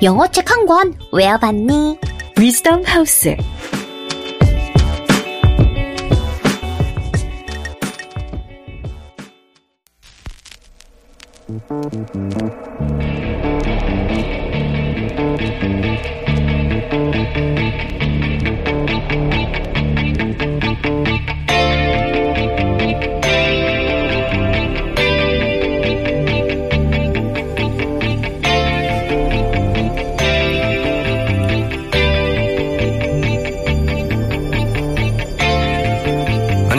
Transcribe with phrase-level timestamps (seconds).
[0.00, 1.98] 영어책 한 권 외워봤니?
[2.38, 3.36] 위즈덤 하우스.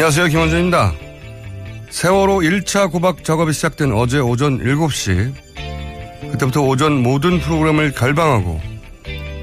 [0.10, 0.30] 안녕하세요.
[0.30, 0.94] 김원준입니다.
[1.92, 5.32] 세월호 1차 구박 작업이 시작된 어제 오전 7시
[6.32, 8.60] 그때부터 오전 모든 프로그램을 결방하고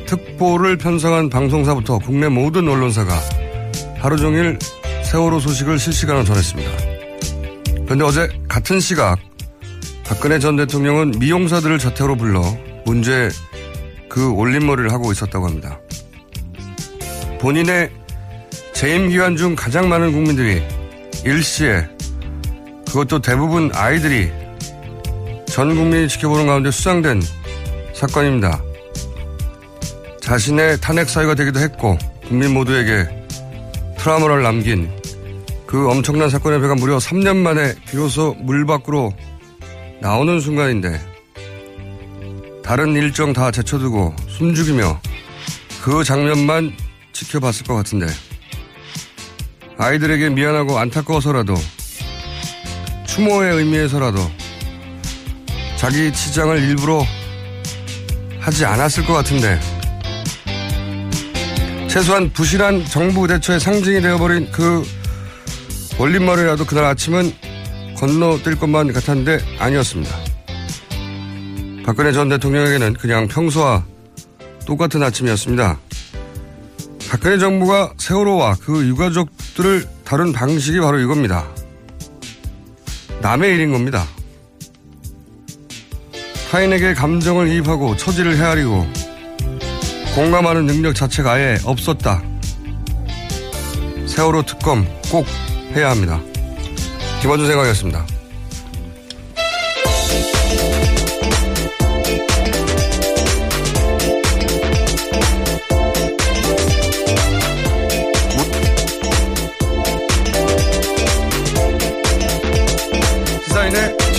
[0.06, 3.16] 특보를 편성한 방송사부터 국내 모든 언론사가
[3.98, 4.58] 하루 종일
[5.04, 6.70] 세월호 소식을 실시간으로 전했습니다.
[7.84, 9.20] 그런데 어제 같은 시각
[10.04, 12.42] 박근혜 전 대통령은 미용사들을 자택으로 불러
[12.84, 13.28] 문제
[14.08, 15.78] 그 올림머리를 하고 있었다고 합니다.
[17.38, 18.05] 본인의
[18.76, 20.62] 재임 기간 중 가장 많은 국민들이
[21.24, 21.88] 일시에
[22.86, 24.30] 그것도 대부분 아이들이
[25.46, 27.22] 전 국민이 지켜보는 가운데 수상된
[27.94, 28.62] 사건입니다.
[30.20, 31.96] 자신의 탄핵 사유가 되기도 했고
[32.28, 33.08] 국민 모두에게
[33.96, 34.90] 트라우마를 남긴
[35.66, 39.10] 그 엄청난 사건의 배가 무려 3년 만에 비로소 물 밖으로
[40.02, 41.00] 나오는 순간인데
[42.62, 45.00] 다른 일정 다 제쳐두고 숨죽이며
[45.82, 46.76] 그 장면만
[47.14, 48.06] 지켜봤을 것 같은데
[49.78, 51.54] 아이들에게 미안하고 안타까워서라도
[53.06, 54.18] 추모의 의미에서라도
[55.76, 57.04] 자기 치장을 일부러
[58.40, 59.60] 하지 않았을 것 같은데
[61.88, 64.82] 최소한 부실한 정부 대처의 상징이 되어버린 그
[65.98, 67.32] 올림머리라도 그날 아침은
[67.96, 70.14] 건너뛸 것만 같았는데 아니었습니다.
[71.84, 73.84] 박근혜 전 대통령에게는 그냥 평소와
[74.66, 75.78] 똑같은 아침이었습니다.
[77.08, 81.46] 박근혜 정부가 세월호와 그 유가족 들을 다룬 방식이 바로 이겁니다.
[83.22, 84.06] 남의 일인 겁니다.
[86.50, 88.86] 타인에게 감정을 이입하고 처지를 헤아리고
[90.14, 92.22] 공감하는 능력 자체가 아예 없었다.
[94.06, 95.26] 세월호 특검 꼭
[95.74, 96.20] 해야 합니다.
[97.22, 98.15] 김원준 생각이었습니다.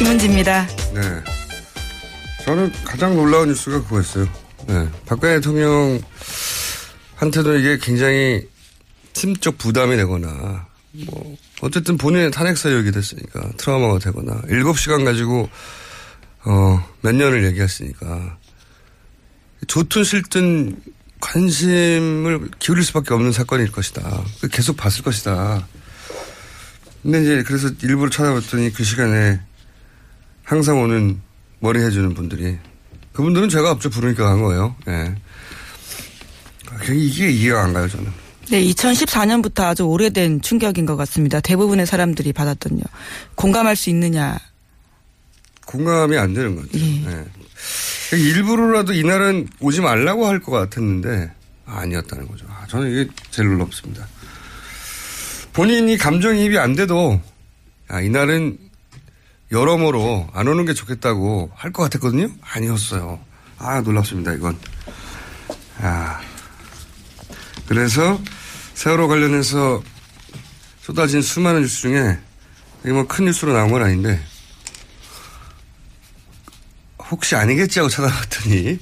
[0.08, 0.66] 김은지입니다.
[0.94, 1.02] 네.
[2.46, 4.26] 저는 가장 놀라운 뉴스가 그거였어요.
[4.68, 4.88] 네.
[5.06, 8.48] 박근혜 대통령한테도 이게 굉장히
[9.12, 10.66] 심적 부담이 되거나,
[11.06, 15.50] 뭐, 어쨌든 본인의 탄핵 사유이게 됐으니까, 트라우마가 되거나, 7시간 가지고,
[16.46, 18.38] 어, 몇 년을 얘기했으니까,
[19.68, 20.82] 좋든 싫든
[21.20, 24.24] 관심을 기울일 수밖에 없는 사건일 것이다.
[24.54, 25.68] 계속 봤을 것이다.
[27.04, 29.42] 근데 이제 그래서 일부러 찾아봤더니 그 시간에
[30.48, 31.20] 항상 오는
[31.60, 32.58] 머리 해주는 분들이
[33.12, 34.76] 그분들은 제가 앞쪽 부르니까 간 거예요.
[34.88, 35.14] 예.
[36.94, 38.10] 이게 이해가 안 가요 저는.
[38.50, 41.42] 네, 2014년부터 아주 오래된 충격인 것 같습니다.
[41.42, 42.82] 대부분의 사람들이 받았던요.
[43.36, 44.38] 공감할 수 있느냐.
[45.66, 46.80] 공감이 안 되는 거죠.
[46.80, 47.26] 예.
[48.16, 51.30] 일부러라도 이 날은 오지 말라고 할 것 같았는데
[51.66, 52.46] 아니었다는 거죠.
[52.50, 54.08] 아, 저는 이게 제일 놀랍습니다.
[55.52, 57.20] 본인이 감정이입이 안 돼도
[57.90, 58.58] 아, 이날은
[59.52, 62.30] 여러모로 안 오는 게 좋겠다고 할 것 같았거든요.
[62.42, 63.20] 아니었어요.
[63.60, 64.34] 아 놀랍습니다.
[64.34, 64.58] 이건.
[65.80, 66.20] 아
[67.68, 68.20] 그래서
[68.74, 69.82] 세월호 관련해서
[70.82, 72.18] 쏟아진 수많은 뉴스 중에
[72.84, 74.20] 이게 뭐 큰 뉴스로 나온 건 아닌데
[77.10, 78.80] 혹시 아니겠지 하고 찾아봤더니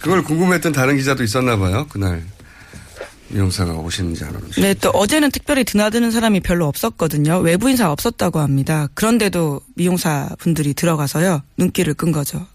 [0.00, 1.86] 그걸 궁금했던 다른 기자도 있었나 봐요.
[1.88, 2.24] 그날 미
[3.34, 4.60] 용사가 오시는지 안 오는지.
[4.60, 7.38] 네, 또 어제는 특별히 드나드는 사람이 별로 없었거든요.
[7.38, 8.88] 외부 인사 없었다고 합니다.
[8.94, 11.42] 그런데도 미용사 분들이 들어가서요.
[11.56, 12.46] 눈길을 끈 거죠.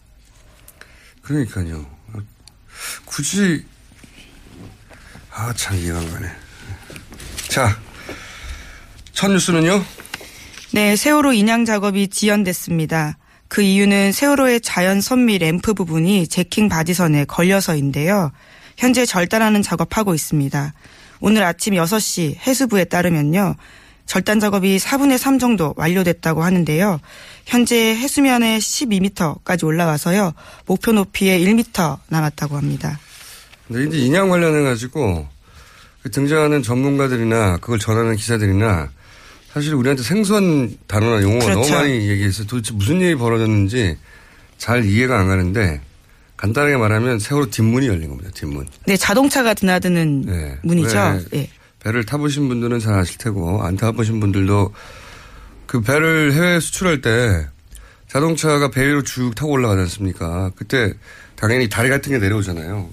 [1.21, 1.85] 그러니까요.
[3.05, 3.65] 굳이
[5.31, 6.27] 아, 참 이해가 안 가네.
[7.49, 7.77] 자,
[9.11, 9.83] 첫 뉴스는요?
[10.71, 13.17] 네, 세월호 인양 작업이 지연됐습니다.
[13.47, 18.31] 그 이유는 세월호의 자연 선미 램프 부분이 제킹 바지선에 걸려서인데요.
[18.77, 20.73] 현재 절단하는 작업하고 있습니다.
[21.21, 23.55] 오늘 아침 6시 해수부에 따르면요.
[24.05, 26.99] 절단 작업이 4분의 3 정도 완료됐다고 하는데요.
[27.45, 30.33] 현재 해수면에 12m까지 올라와서요.
[30.67, 32.99] 목표 높이에 1m 남았다고 합니다.
[33.67, 35.27] 근데 이제 인양 관련해 가지고
[36.03, 38.89] 그 등장하는 전문가들이나 그걸 전하는 기사들이나
[39.51, 41.61] 사실 우리한테 생소한 단어나 용어가 그렇죠.
[41.61, 43.97] 너무 많이 얘기해서 도대체 무슨 일이 벌어졌는지
[44.57, 45.81] 잘 이해가 안 가는데
[46.37, 48.29] 간단하게 말하면 세월호 뒷문이 열린 겁니다.
[48.33, 48.67] 뒷문.
[48.85, 50.57] 네, 자동차가 드나드는 네.
[50.63, 50.97] 문이죠.
[51.31, 51.49] 왜 예.
[51.79, 54.73] 배를 타보신 분들은 잘 아실 테고 안 타보신 분들도
[55.65, 57.47] 그 배를 해외 수출할 때
[58.07, 60.51] 자동차가 배 위로 쭉 타고 올라가지 않습니까?
[60.55, 60.93] 그때
[61.35, 62.89] 당연히 다리 같은 게 내려오잖아요.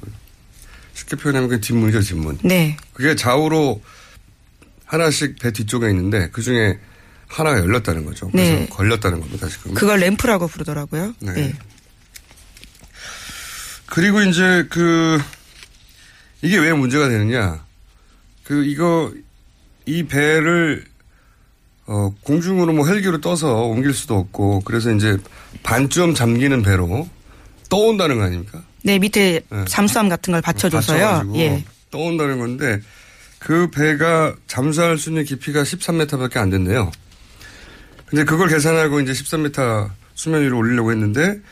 [0.95, 2.39] 쉽게 표현하면 그 뒷문이죠, 뒷문.
[2.43, 2.77] 네.
[2.93, 3.83] 그게 좌우로
[4.85, 6.79] 하나씩 배 뒤쪽에 있는데 그 중에
[7.29, 8.31] 하나가 열렸다는 거죠.
[8.31, 8.67] 그래서 네.
[8.69, 9.75] 걸렸다는 겁니다, 지금.
[9.75, 11.15] 그걸 램프라고 부르더라고요.
[11.21, 11.33] 네.
[11.37, 11.55] 예.
[13.95, 15.21] 그리고 이제 그
[16.41, 17.63] 이게 왜 문제가 되느냐?
[18.43, 19.13] 그 이거
[19.85, 20.87] 이 배를
[21.85, 25.19] 어 공중으로 뭐 헬기로 떠서 옮길 수도 없고 그래서 이제
[25.63, 27.07] 반쯤 잠기는 배로
[27.69, 28.63] 떠온다는 거 아닙니까?
[28.83, 29.65] 네, 밑에 네.
[29.67, 31.31] 잠수함 같은 걸 받쳐줘서요.
[31.35, 31.63] 예.
[31.91, 32.81] 떠온다는 건데
[33.41, 36.91] 그 배가 잠수할 수 있는 깊이가 13m밖에 안 된대요.
[38.07, 41.43] 근데 그걸 계산하고 이제 13m 수면 위로 올리려고 했는데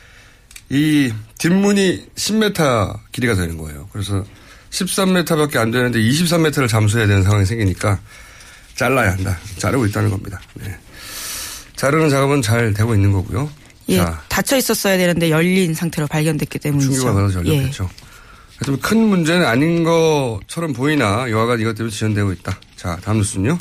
[0.70, 3.88] 이 뒷문이 10m 길이가 되는 거예요.
[3.92, 4.24] 그래서
[4.70, 7.98] 13m밖에 안 되는데 23m를 잠수해야 되는 상황이 생기니까
[8.76, 9.36] 잘라야 한다.
[9.58, 10.40] 자르고 있다는 겁니다.
[10.54, 10.78] 네.
[11.76, 13.50] 자르는 작업은 잘 되고 있는 거고요.
[13.88, 16.92] 예, 자, 닫혀 있었어야 되는데 열린 상태로 발견됐기 때문이죠.
[16.92, 17.56] 충격을 받아서 예.
[17.56, 17.90] 열렸겠죠.
[18.58, 22.60] 하여튼 큰 문제는 아닌 것처럼 보이나 여하간 이것 때문에 지연되고 있다.
[22.76, 23.58] 자, 다음 뉴스는요.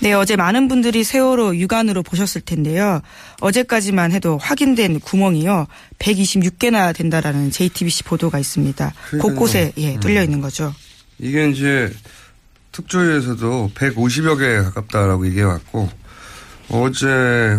[0.00, 3.00] 네, 어제 많은 분들이 세월호 육안으로 보셨을 텐데요.
[3.40, 5.66] 어제까지만 해도 확인된 구멍이요.
[5.98, 8.94] 126개나 된다라는 JTBC 보도가 있습니다.
[9.08, 9.32] 그러니까요.
[9.34, 10.00] 곳곳에 예, 음.
[10.00, 10.72] 뚫려 있는 거죠.
[11.18, 11.92] 이게 이제
[12.72, 15.88] 특조위에서도 150여 개 가깝다라고 얘기해 왔고
[16.70, 17.06] 어제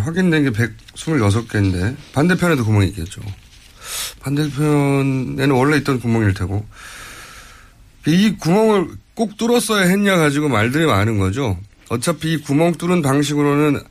[0.04, 3.22] 확인된 게 126개인데 반대편에도 구멍이 있겠죠.
[4.22, 6.66] 반대편에는 원래 있던 구멍일 테고
[8.08, 11.58] 이 구멍을 꼭 뚫었어야 했냐 가지고 말들이 많은 거죠.
[11.90, 13.81] 어차피 이 구멍 뚫은 방식으로는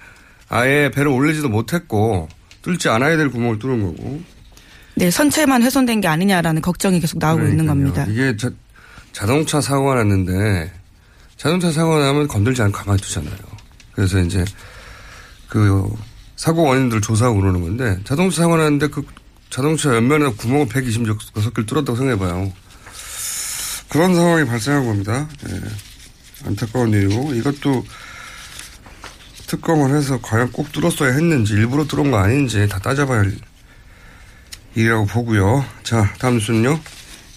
[0.49, 2.29] 아예 배를 올리지도 못했고
[2.63, 4.23] 뚫지 않아야 될 구멍을 뚫은 거고
[4.95, 7.95] 네, 선체만 훼손된 게 아니냐라는 걱정이 계속 나오고 있는 그러니까요.
[7.95, 8.13] 겁니다.
[8.13, 8.51] 이게 자,
[9.13, 10.73] 자동차 사고가 났는데
[11.37, 13.37] 자동차 사고가 나면 건들지 않고 가만히 두잖아요.
[13.93, 14.45] 그래서 이제
[15.49, 15.89] 그
[16.37, 19.05] 사고 원인들 조사하고 그러는 건데 자동차 사고 났는데 그
[19.51, 22.53] 자동차 옆면에 구멍을 126개를 뚫었다고 생각해봐요.
[23.89, 25.29] 그런 상황이 발생한 겁니다.
[25.49, 25.61] 예.
[26.45, 27.85] 안타까운 일이고 이것도
[29.47, 33.33] 특검을 해서 과연 꼭 뚫었어야 했는지 일부러 뚫은 거 아닌지 다 따져봐야 할
[34.75, 35.65] 일이라고 보고요.
[35.83, 36.79] 자 다음 뉴스는요.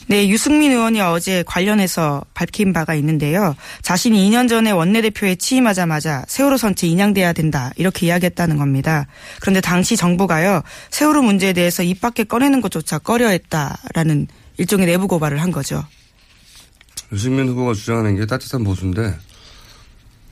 [0.07, 3.55] 네, 유승민 의원이 어제 관련해서 밝힌 바가 있는데요.
[3.81, 9.07] 자신이 2년 전에 원내대표에 취임하자마자 세월호 선체 인양돼야 된다 이렇게 이야기했다는 겁니다.
[9.39, 14.27] 그런데 당시 정부가요 세월호 문제에 대해서 입 밖에 꺼내는 것조차 꺼려했다라는
[14.57, 15.85] 일종의 내부 고발을 한 거죠.
[17.11, 19.17] 유승민 후보가 주장하는 게 따뜻한 보수인데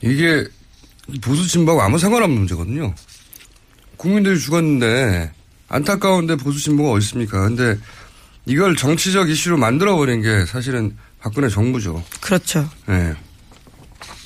[0.01, 0.47] 이게
[1.21, 2.93] 보수 진보하고 아무 상관없는 문제거든요.
[3.97, 5.31] 국민들이 죽었는데
[5.67, 7.41] 안타까운데 보수 진보가 어디 있습니까?
[7.41, 7.77] 근데
[8.45, 12.03] 이걸 정치적 이슈로 만들어버린 게 사실은 박근혜 정부죠.
[12.21, 12.69] 그렇죠.
[12.89, 13.13] 예.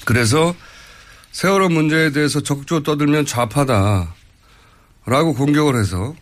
[0.05, 0.55] 그래서
[1.31, 4.13] 세월호 문제에 대해서 적극적으로 떠들면 좌파다.
[5.05, 6.15] 라고 공격을 해서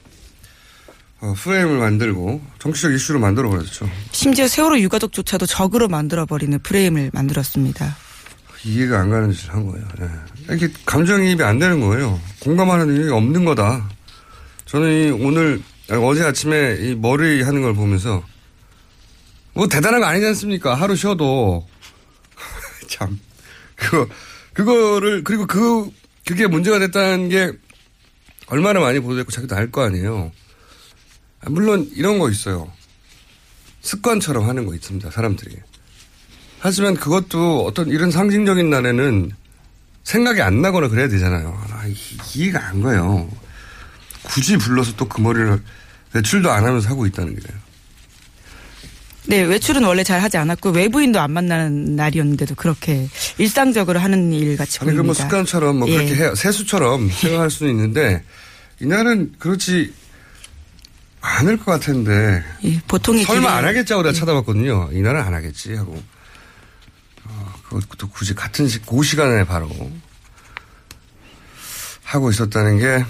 [1.22, 3.88] 어, 프레임을 만들고 정치적 이슈로 만들어 버렸죠.
[4.12, 7.96] 심지어 세월호 유가족조차도 적으로 만들어 버리는 프레임을 만들었습니다.
[8.64, 9.88] 이해가 안 가는 짓을 한 거예요.
[10.02, 10.56] 예.
[10.56, 12.20] 이게 감정이입이 안 되는 거예요.
[12.42, 13.88] 공감하는 일이 없는 거다.
[14.66, 18.24] 저는 이 오늘 어제 아침에 이 머리 하는 걸 보면서
[19.54, 20.74] 뭐 대단한 거 아니지 않습니까?
[20.76, 21.68] 하루 쉬어도
[22.88, 23.20] 참
[23.76, 24.08] 그거
[24.54, 25.90] 그거를 그리고 그
[26.26, 27.52] 그게 문제가 됐다는 게
[28.48, 30.32] 얼마나 많이 보도됐고 자기도 알 거 아니에요.
[31.44, 32.72] 아, 물론 이런 거 있어요.
[33.82, 35.10] 습관처럼 하는 거 있습니다.
[35.12, 35.56] 사람들이.
[36.60, 39.32] 하지만 그것도 어떤 이런 상징적인 날에는
[40.04, 41.60] 생각이 안 나거나 그래야 되잖아요.
[41.72, 41.84] 아,
[42.36, 43.30] 이해가 안 가요.
[44.24, 45.62] 굳이 불러서 또 그 머리를
[46.14, 47.42] 외출도 안 하면서 하고 있다는 게.
[49.28, 53.08] 네, 외출은 원래 잘 하지 않았고 외부인도 안 만나는 날이었는데도 그렇게
[53.38, 55.02] 일상적으로 하는 일 같이 아니, 보입니다.
[55.04, 55.96] 그뭐 습관처럼 뭐 예.
[55.96, 56.36] 그렇게 해요.
[56.36, 58.24] 세수처럼 생각할 수는 있는데
[58.80, 59.94] 이날은 그렇지
[61.22, 62.44] 않을 것 같은데.
[62.64, 64.90] 예, 보통의 설마 길에- 안 하겠지 하고 내가 쳐다봤거든요.
[64.92, 66.02] 이 날은 안 하겠지 하고.
[67.26, 69.70] 어, 그것도 굳이 같은 시, 그 시간에 바로
[72.04, 73.06] 하고 있었다는 게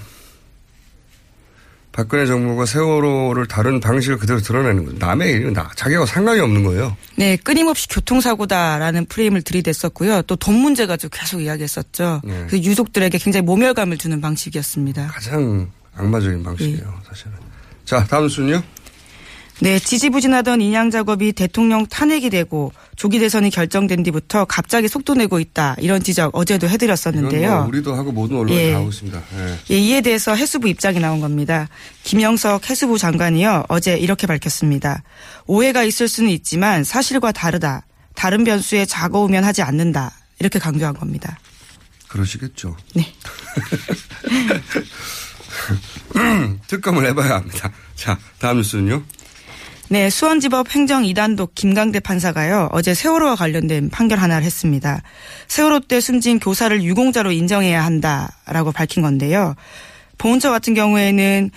[1.94, 5.00] 박근혜 정부가 세월호를 다룬 방식을 그대로 드러내는 거예요.
[5.00, 6.96] 남의 일은 나, 자기하고 상관이 없는 거예요.
[7.18, 10.22] 네, 끊임없이 교통사고다라는 프레임을 들이댔었고요.
[10.24, 12.22] 또 돈 문제 가지고 계속 이야기했었죠.
[12.24, 12.48] 네.
[12.50, 15.08] 그 유족들에게 굉장히 모멸감을 주는 방식이었습니다.
[15.08, 17.34] 가장 악마적인 방식이에요, 사실은.
[17.86, 18.62] 자, 다음 순요.
[19.62, 25.76] 네, 지지부진하던 인양 작업이 대통령 탄핵이 되고 조기 대선이 결정된 뒤부터 갑자기 속도 내고 있다.
[25.78, 27.58] 이런 지적 어제도 해드렸었는데요.
[27.58, 28.72] 뭐 우리도 하고 모든 언론이 예.
[28.72, 29.22] 다 하고 있습니다.
[29.38, 29.60] 예.
[29.70, 31.70] 예, 이에 대해서 해수부 입장이 나온 겁니다.
[32.04, 35.04] 김영석 해수부 장관이요 어제 이렇게 밝혔습니다.
[35.46, 37.86] 오해가 있을 수는 있지만 사실과 다르다.
[38.16, 40.12] 다른 변수에 작아오면 하지 않는다.
[40.40, 41.38] 이렇게 강조한 겁니다.
[42.08, 42.76] 그러시겠죠.
[42.96, 43.14] 네.
[46.68, 47.72] 특검을 해봐야 합니다.
[47.96, 49.04] 자, 다음 뉴스는요.
[49.90, 55.02] 네, 수원지법 행정 2단독 김강대 판사가요, 어제 세월호와 관련된 판결 하나를 했습니다.
[55.50, 59.56] 세월호 때 숨진 교사를 유공자로 인정해야 한다라고 밝힌 건데요.
[60.18, 61.52] 보훈처 같은 경우에는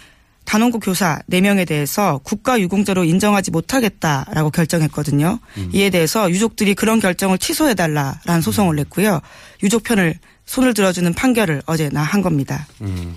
[0.47, 5.39] 단원고 교사 4명에 대해서 국가 유공자로 인정하지 못하겠다라고 결정했거든요.
[5.73, 9.21] 이에 대해서 유족들이 그런 결정을 취소해달라라는 소송을 냈고요.
[9.63, 12.67] 유족 편을 손을 들어주는 판결을 어제 나한 겁니다.
[12.83, 13.17] 음.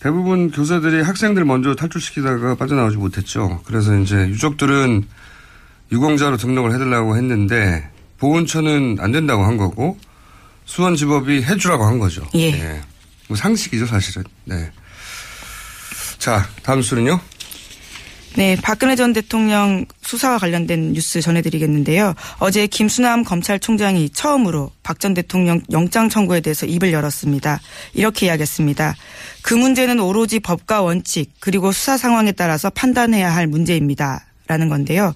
[0.00, 3.60] 대부분 교사들이 학생들 먼저 탈출시키다가 빠져나오지 못했죠.
[3.64, 5.04] 그래서 이제 유족들은
[5.90, 9.98] 유공자로 등록을 해달라고 했는데 보훈처는 안 된다고 한 거고
[10.66, 12.28] 수원지법이 해주라고 한 거죠.
[12.34, 12.52] 예.
[12.52, 12.80] 네.
[13.28, 14.24] 뭐 상식이죠, 사실은.
[14.44, 14.70] 네.
[16.18, 17.20] 자, 다음 수는요.
[18.36, 22.14] 네, 박근혜 전 대통령 수사와 관련된 뉴스 전해드리겠는데요.
[22.38, 27.60] 어제 김수남 검찰총장이 처음으로 박 전 대통령 영장 청구에 대해서 입을 열었습니다.
[27.94, 28.94] 이렇게 이야기했습니다.
[29.42, 34.24] 그 문제는 오로지 법과 원칙 그리고 수사 상황에 따라서 판단해야 할 문제입니다.
[34.46, 35.12] 라는 건데요.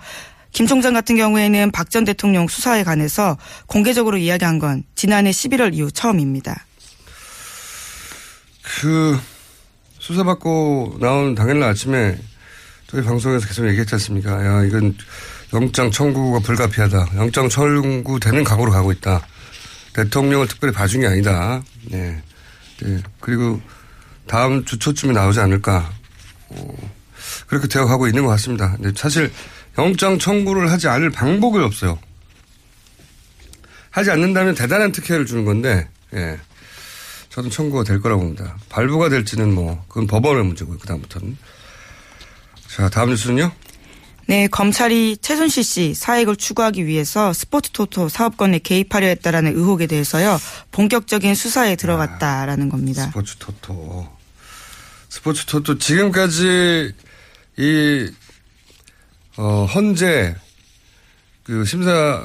[0.52, 5.90] 김 총장 같은 경우에는 박 전 대통령 수사에 관해서 공개적으로 이야기한 건 지난해 11월 이후
[5.90, 6.64] 처음입니다.
[8.62, 9.18] 그
[9.98, 12.18] 수사받고 나온 당일날 아침에
[12.92, 14.44] 저희 방송에서 계속 얘기했지 않습니까?
[14.44, 14.94] 야, 이건
[15.54, 17.12] 영장 청구가 불가피하다.
[17.16, 19.26] 영장 청구 되는 각오로 가고 있다.
[19.94, 21.62] 대통령을 특별히 봐준 게 아니다.
[21.86, 22.22] 네.
[22.82, 23.02] 네.
[23.18, 23.62] 그리고
[24.26, 25.90] 다음 주 초쯤에 나오지 않을까.
[26.50, 26.90] 어,
[27.46, 28.72] 그렇게 되어가고 있는 것 같습니다.
[28.76, 29.32] 근데 사실
[29.78, 31.98] 영장 청구를 하지 않을 방법이 없어요.
[33.88, 36.38] 하지 않는다면 대단한 특혜를 주는 건데, 예.
[37.30, 38.58] 저는 청구가 될 거라고 봅니다.
[38.68, 41.38] 발부가 될지는 뭐, 그건 법원의 문제고요, 그다음부터는.
[42.74, 43.52] 자, 다음 뉴스는요?
[44.26, 50.40] 네, 검찰이 최순실 씨 사익을 추구하기 위해서 스포츠 토토 사업권에 개입하려 했다라는 의혹에 대해서요.
[50.70, 53.02] 본격적인 수사에 들어갔다라는 겁니다.
[53.08, 54.08] 스포츠 토토.
[55.10, 56.94] 스포츠 토토 지금까지
[57.58, 58.10] 이
[59.36, 60.34] 어, 헌재
[61.42, 62.24] 그 심사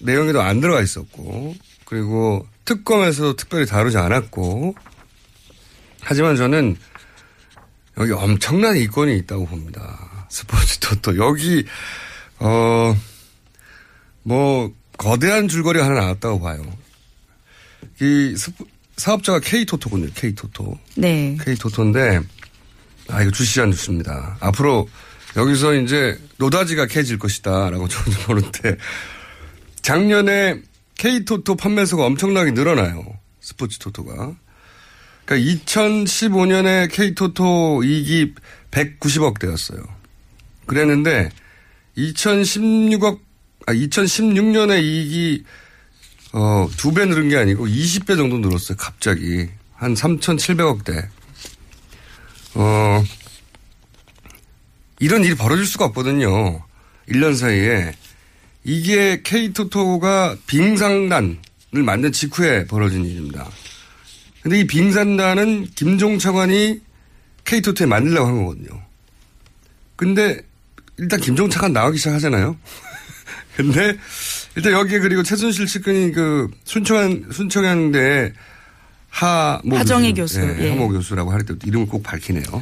[0.00, 4.74] 내용에도 안 들어가 있었고 그리고 특검에서도 특별히 다루지 않았고
[6.00, 6.76] 하지만 저는
[7.98, 10.26] 여기 엄청난 이권이 있다고 봅니다.
[10.28, 11.64] 스포츠 토토 여기
[12.38, 12.94] 어
[14.24, 16.64] 뭐 거대한 줄거리 하나 나왔다고 봐요.
[18.00, 18.64] 이 스포,
[18.96, 20.08] 사업자가 K토토군요.
[20.14, 20.78] K토토.
[20.96, 21.36] 네.
[21.44, 22.20] K토토인데
[23.08, 24.38] 아 이거 주시한 뉴스입니다.
[24.40, 24.88] 앞으로
[25.36, 28.76] 여기서 이제 노다지가 캐질 것이다 라고 저는 보는데
[29.82, 30.60] 작년에
[30.96, 33.04] K토토 판매수가 엄청나게 늘어나요.
[33.40, 34.34] 스포츠 토토가.
[35.24, 38.34] 그러니까 2015년에 K토토 이익이
[38.70, 39.82] 190억 대였어요.
[40.66, 41.30] 그랬는데
[41.96, 43.20] 2016억
[43.66, 45.44] 아 2016년에 이익이
[46.34, 48.76] 어, 두 배 늘은 게 아니고 20배 정도 늘었어요.
[48.76, 49.48] 갑자기.
[49.74, 51.08] 한 3,700억 대.
[52.54, 53.04] 어,
[55.00, 56.62] 이런 일이 벌어질 수가 없거든요.
[57.08, 57.92] 1년 사이에.
[58.64, 61.38] 이게 K토토가 빙상단을
[61.84, 63.48] 만든 직후에 벌어진 일입니다.
[64.44, 66.82] 근데 이 빙산단은 김종 차관이
[67.44, 68.82] K토토에 만들려고 한 거거든요.
[69.96, 70.38] 근데
[70.98, 72.54] 일단 김종 차관 나오기 시작하잖아요.
[73.56, 73.96] 근데
[74.54, 78.34] 일단 여기에 그리고 최순실 측근이 그 순천한 순천향대
[79.08, 80.40] 하모 하정희 교수.
[80.42, 80.70] 예, 예.
[80.70, 82.44] 하모 교수라고 할 때도 이름을 꼭 밝히네요.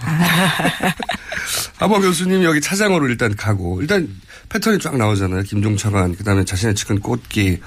[1.79, 4.09] 하모 교수님이 여기 차장으로 일단 가고 일단
[4.51, 5.43] 패턴이 쫙 나오잖아요.
[5.43, 7.59] 김종차관 그다음에 자신의 측근 꽂기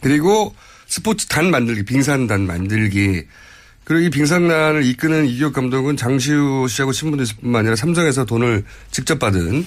[0.00, 0.56] 그리고
[0.88, 3.26] 스포츠 단 만들기 빙산단 만들기
[3.90, 9.18] 그리고 이 빙산단을 이끄는 이기혁 감독은 장시우 씨하고 친분도 있을 뿐만 아니라 삼성에서 돈을 직접
[9.18, 9.66] 받은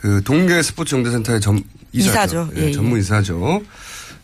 [0.00, 2.48] 그 동계 스포츠 영재센터의 전 이사죠.
[2.48, 2.50] 이사죠.
[2.56, 2.72] 예, 예.
[2.72, 3.62] 전문 이사죠.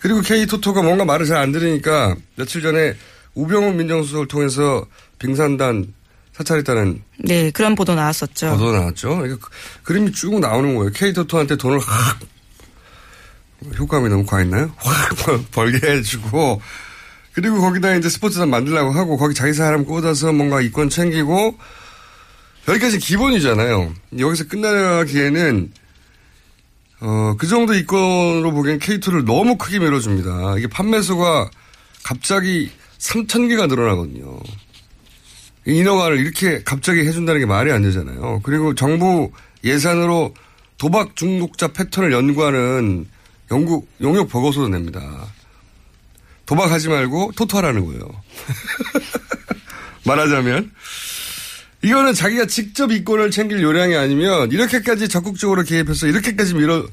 [0.01, 2.97] 그리고 K토토가 뭔가 말을 잘 안 들으니까 며칠 전에
[3.35, 4.85] 우병우 민정수석을 통해서
[5.21, 5.95] 빙산단
[6.33, 8.51] 사찰했다는 네, 그런 보도 나왔었죠.
[8.51, 9.25] 보도 나왔죠.
[9.25, 9.51] 이게 그-
[9.85, 10.91] 그림이 쭉 나오는 거예요.
[10.91, 12.19] K토토한테 돈을 확
[13.79, 14.73] 효과음이 너무 과했나요?
[14.79, 15.17] 확
[15.53, 16.61] 벌게 해주고
[17.41, 21.57] 그리고 거기다 이제 스포츠단 만들려고 하고 거기 자기 사람 꽂아서 뭔가 이권 챙기고
[22.67, 23.95] 여기까지 기본이잖아요.
[24.19, 25.73] 여기서 끝나기에는
[27.01, 30.59] 어, 그 정도 이권으로 보기엔 K2를 너무 크게 밀어줍니다.
[30.59, 31.51] 이게 판매수가
[32.03, 34.41] 갑자기 3,000개가 늘어나거든요.
[35.69, 38.41] 이 인허가를 이렇게 갑자기 해준다는 게 말이 안 되잖아요.
[38.43, 39.31] 그리고 정부
[39.63, 40.35] 예산으로
[40.77, 43.07] 도박 중독자 패턴을 연구하는
[43.53, 45.29] 연구, 용역 보고서도 냅니다.
[46.49, 48.01] 도박하지 말고 토토하라는 거예요.
[50.07, 50.73] 말하자면.
[51.83, 56.91] 이거는 자기가 직접 이권을 챙길 요량이 아니면 이렇게까지 적극적으로 개입해서 이렇게까지 밀어줄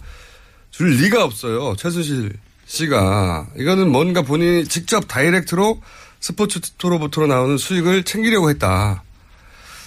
[0.99, 1.73] 리가 없어요.
[1.77, 2.33] 최순실
[2.65, 3.47] 씨가.
[3.57, 5.81] 이거는 뭔가 본인이 직접 다이렉트로
[6.19, 9.03] 스포츠 토로부터 나오는 수익을 챙기려고 했다.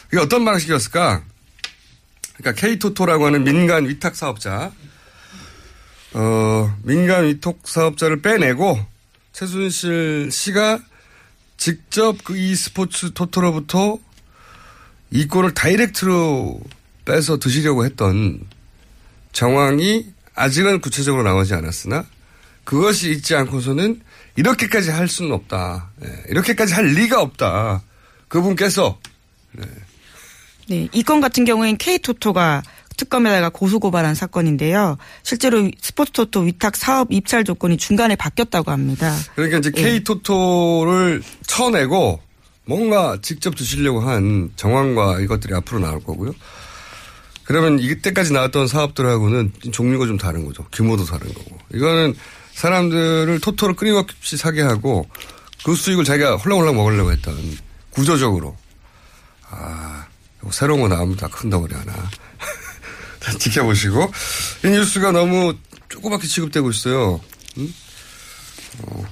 [0.09, 1.23] 이게 어떤 방식이었을까?
[2.39, 4.73] 그러니까 K토토라고 하는 민간 위탁 사업자,
[6.15, 8.98] 어, 민간 위탁 사업자를 빼내고
[9.39, 10.81] 최순실 씨가
[11.57, 13.99] 직접 그이 스포츠 토토로부터
[15.13, 16.61] 이권을 다이렉트로
[17.05, 18.41] 빼서 드시려고 했던
[19.31, 22.05] 정황이 아직은 구체적으로 나오지 않았으나
[22.65, 24.03] 그것이 있지 않고서는
[24.35, 25.91] 이렇게까지 할 수는 없다.
[26.05, 27.83] 예, 이렇게까지 할 리가 없다.
[28.27, 28.99] 그분께서
[30.67, 32.65] 네, 이건 같은 경우엔 K토토가
[32.99, 34.99] 특검에다가 고소고발한 사건인데요.
[35.23, 39.15] 실제로 스포츠토토 위탁 사업 입찰 조건이 중간에 바뀌었다고 합니다.
[39.35, 39.83] 그러니까 이제 예.
[39.83, 42.21] K토토를 쳐내고
[42.67, 46.35] 뭔가 직접 드시려고 한 정황과 이것들이 앞으로 나올 거고요.
[47.45, 50.67] 그러면 이때까지 나왔던 사업들하고는 종류가 좀 다른 거죠.
[50.71, 51.57] 규모도 다른 거고.
[51.73, 52.15] 이거는
[52.53, 55.09] 사람들을 토토를 끊임없이 사게 하고
[55.65, 57.35] 그 수익을 자기가 홀랑홀랑 먹으려고 했던
[57.91, 58.55] 구조적으로.
[59.49, 60.05] 아,
[60.51, 61.93] 새로운 거 나오면 다큰 덩어리 하나.
[63.39, 64.13] 지켜보시고.
[64.65, 65.55] 이 뉴스가 너무
[65.89, 67.21] 조그맣게 취급되고 있어요.
[67.59, 67.73] 응?
[68.83, 69.05] 어,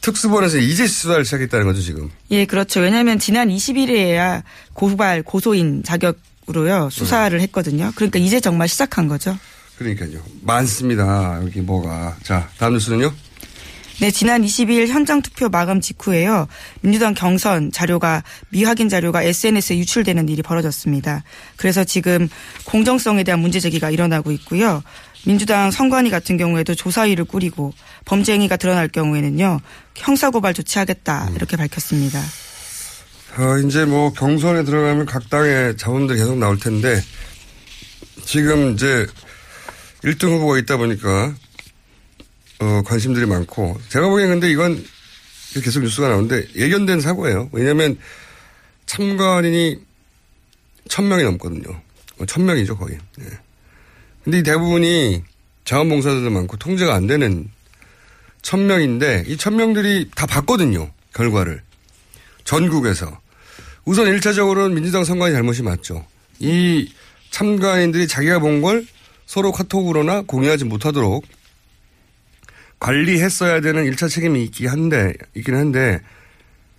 [0.00, 2.10] 특수본에서 이제 수사를 시작했다는 거죠, 지금.
[2.30, 2.80] 예, 그렇죠.
[2.80, 4.42] 왜냐하면 지난 20일에야
[4.72, 7.92] 고발 고소인 자격으로요 수사를 했거든요.
[7.94, 9.38] 그러니까 이제 정말 시작한 거죠.
[9.76, 10.20] 그러니까요.
[10.42, 11.38] 많습니다.
[11.42, 12.16] 여기 뭐가.
[12.22, 13.12] 자, 다음 뉴스는요?
[14.00, 16.46] 네, 지난 20일 현장 투표 마감 직후에요.
[16.82, 21.24] 민주당 경선 자료가 미확인 자료가 SNS에 유출되는 일이 벌어졌습니다.
[21.56, 22.28] 그래서 지금
[22.64, 24.84] 공정성에 대한 문제 제기가 일어나고 있고요.
[25.26, 27.72] 민주당 선관위 같은 경우에도 조사위를 꾸리고
[28.04, 29.60] 범죄 행위가 드러날 경우에는요
[29.96, 32.20] 형사고발 조치하겠다 이렇게 밝혔습니다.
[33.36, 37.02] 어, 이제 뭐 경선에 들어가면 각 당의 자원들이 계속 나올 텐데
[38.24, 39.06] 지금 이제
[40.04, 41.34] 1등 후보가 있다 보니까
[42.60, 44.84] 어, 관심들이 많고 제가 보기엔 근데 이건
[45.62, 47.48] 계속 뉴스가 나오는데 예견된 사고예요.
[47.52, 47.98] 왜냐하면
[48.86, 49.78] 참관인이
[50.88, 51.80] 1000명이 넘거든요.
[52.18, 52.98] 1000명이죠 거의.
[53.20, 53.24] 예.
[54.24, 55.22] 근데 이 대부분이
[55.64, 57.48] 자원봉사자들 많고 통제가 안 되는
[58.42, 60.90] 1000명인데 이 1000명들이 다 봤거든요.
[61.14, 61.62] 결과를.
[62.44, 63.20] 전국에서.
[63.84, 66.04] 우선 1차적으로는 민주당 선관위 잘못이 맞죠.
[66.38, 66.90] 이
[67.30, 68.86] 참관인들이 자기가 본 걸
[69.26, 71.22] 서로 카톡으로나 공유하지 못하도록
[72.78, 76.00] 관리했어야 되는 1차 책임이 있긴 한데, 있긴 한데,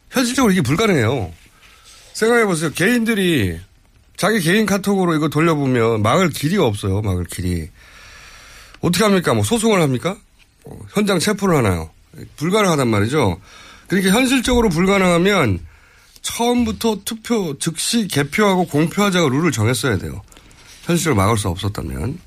[0.10, 1.32] 현실적으로 이게 불가능해요.
[2.14, 2.72] 생각해보세요.
[2.72, 3.60] 개인들이
[4.18, 7.02] 자기 개인 카톡으로 이거 돌려보면 막을 길이가 없어요.
[7.02, 7.70] 막을 길이.
[8.82, 9.34] 어떻게 합니까?
[9.34, 10.18] 뭐 소송을 합니까?
[10.66, 11.90] 어, 현장 체포를 하나요?
[12.36, 13.40] 불가능하단 말이죠.
[13.88, 15.60] 그러니까 현실적으로 불가능하면
[16.22, 20.22] 처음부터 투표 즉시 개표하고 공표하자고 룰을 정했어야 돼요.
[20.84, 22.20] 현실적으로 막을 수 없었다면.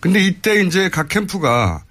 [0.00, 1.84] 근데 이때 이제 각 캠프가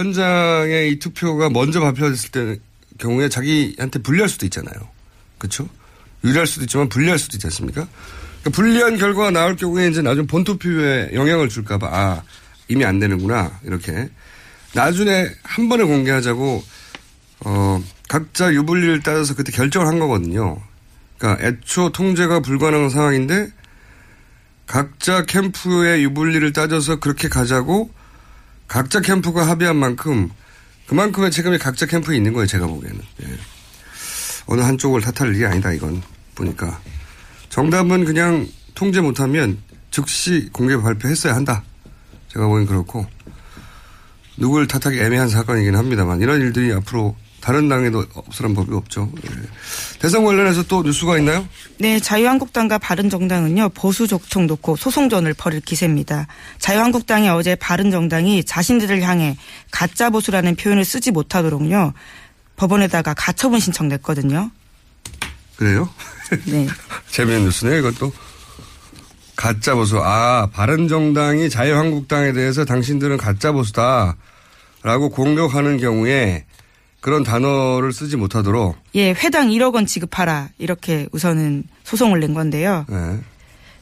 [0.00, 2.56] 현장에 이 투표가 먼저 발표됐을 때
[2.98, 4.74] 경우에 자기한테 불리할 수도 있잖아요.
[5.38, 5.68] 그렇죠?
[6.24, 7.86] 유리할 수도 있지만 불리할 수도 있지 않습니까?
[8.40, 12.22] 그러니까 불리한 결과가 나올 경우에 이제 나중 본투표에 영향을 줄까봐 아
[12.68, 14.08] 이미 안 되는구나 이렇게
[14.74, 16.64] 나중에 한 번에 공개하자고
[17.46, 20.60] 어 각자 유불리를 따져서 그때 결정을 한 거거든요.
[21.18, 23.50] 그러니까 애초 통제가 불가능한 상황인데
[24.66, 27.90] 각자 캠프의 유불리를 따져서 그렇게 가자고
[28.70, 30.30] 각자 캠프가 합의한 만큼
[30.86, 32.46] 그만큼의 책임이 각자 캠프에 있는 거예요.
[32.46, 33.00] 제가 보기에는.
[33.24, 33.26] 예.
[34.46, 36.00] 어느 한쪽을 탓할 일이 아니다 이건
[36.36, 36.80] 보니까
[37.48, 39.58] 정답은 그냥 통제 못하면
[39.90, 41.64] 즉시 공개 발표했어야 한다.
[42.28, 43.04] 제가 보기엔 그렇고
[44.36, 49.10] 누굴 탓하기 애매한 사건이긴 합니다만 이런 일들이 앞으로 다른 당에도 없으란 법이 없죠.
[49.24, 49.30] 예.
[49.98, 51.46] 대선 관련해서 또 뉴스가 있나요?
[51.78, 56.26] 네, 자유한국당과 바른정당은요 보수 적통 놓고 소송전을 벌일 기세입니다.
[56.58, 59.36] 자유한국당이 어제 바른정당이 자신들을 향해
[59.70, 61.94] 가짜 보수라는 표현을 쓰지 못하도록요
[62.56, 64.50] 법원에다가 가처분 신청 냈거든요.
[65.56, 65.88] 그래요?
[66.46, 66.66] 네.
[67.10, 68.12] 재미있는 뉴스네요, 이것도.
[69.34, 69.98] 가짜 보수.
[69.98, 74.16] 아, 바른정당이 자유한국당에 대해서 당신들은 가짜 보수다.
[74.82, 76.44] 라고 공격하는 경우에
[77.00, 78.76] 그런 단어를 쓰지 못하도록.
[78.94, 80.50] 예, 회당 1억 원 지급하라.
[80.58, 82.84] 이렇게 우선은 소송을 낸 건데요.
[82.88, 83.20] 네.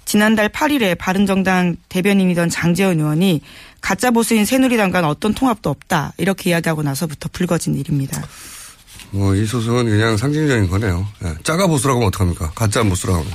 [0.05, 3.43] 지난달 8일에 바른정당 대변인이던 장재원 의원이
[3.81, 6.15] 가짜 보수인 새누리당과는 어떤 통합도 없다.
[6.17, 8.25] 이렇게 이야기하고 나서부터 불거진 일입니다.
[9.11, 11.07] 뭐, 이 소송은 그냥 상징적인 거네요.
[11.25, 11.35] 예.
[11.43, 12.53] 짜가 보수라고 하면 어떡합니까?
[12.55, 13.33] 가짜 보수라고 하면.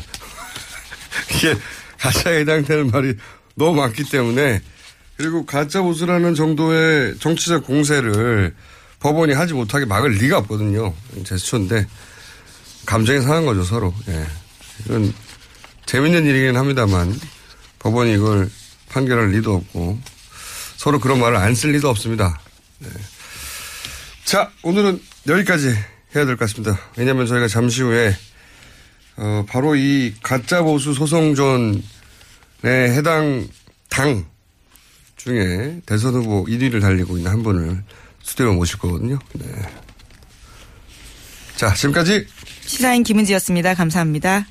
[1.36, 1.56] 이게
[2.00, 3.16] 가짜에 해당되는 말이
[3.56, 4.62] 너무 많기 때문에
[5.18, 8.56] 그리고 가짜 보수라는 정도의 정치적 공세를
[9.04, 10.94] 법원이 하지 못하게 막을 리가 없거든요.
[11.26, 11.86] 제스처인데
[12.86, 13.94] 감정이 상한 거죠 서로.
[14.08, 14.26] 예.
[14.86, 15.14] 이건
[15.86, 17.14] 재밌는 일이긴 합니다만
[17.80, 18.50] 법원이 이걸
[18.90, 20.00] 판결할 리도 없고
[20.78, 22.40] 서로 그런 말을 안 쓸 리도 없습니다.
[22.80, 22.88] 네.
[24.24, 25.68] 자 오늘은 여기까지
[26.16, 26.80] 해야 될 것 같습니다.
[26.96, 28.16] 왜냐하면 저희가 잠시 후에
[29.18, 31.82] 어, 바로 이 가짜 보수 소송전에
[32.64, 33.48] 해당
[33.90, 34.26] 당
[35.18, 37.84] 중에 대선 후보 1위를 달리고 있는 한 분을
[38.24, 39.20] 스튜디오에 모실 거거든요.
[39.34, 39.46] 네.
[41.56, 42.26] 자, 지금까지
[42.62, 43.76] 시사인 김은지였습니다.
[43.76, 44.48] 감사합니다.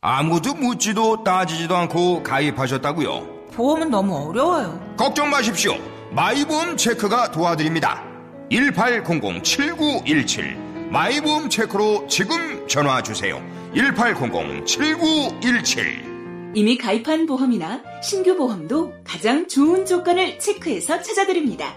[0.00, 3.48] 아무도 묻지도 따지지도 않고 가입하셨다고요?
[3.52, 4.94] 보험은 너무 어려워요.
[4.96, 5.74] 걱정 마십시오.
[6.12, 8.04] 마이보험 체크가 도와드립니다.
[8.52, 10.56] 1800-7917
[10.90, 13.42] 마이보험 체크로 지금 전화 주세요.
[13.74, 16.08] 1800-7917
[16.54, 21.76] 이미 가입한 보험이나 신규 보험도 가장 좋은 조건을 체크해서 찾아드립니다.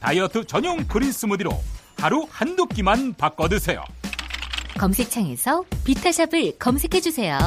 [0.00, 1.62] 다이어트 전용 그린 스무디로
[1.98, 3.84] 하루 한두 끼만 바꿔 드세요.
[4.78, 7.38] 검색창에서 비타샵을 검색해 주세요.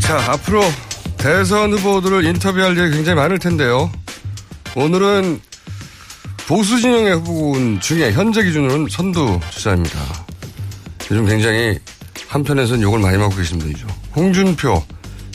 [0.00, 0.62] 자, 앞으로
[1.18, 3.90] 대선 후보들을 인터뷰할 일이 굉장히 많을 텐데요.
[4.76, 5.40] 오늘은
[6.46, 9.98] 보수 진영의 후보군 중에 현재 기준으로는 선두 주자입니다.
[11.10, 11.78] 요즘 굉장히
[12.28, 14.03] 한편에서는 욕을 많이 먹고 계신 분이죠.
[14.14, 14.82] 홍준표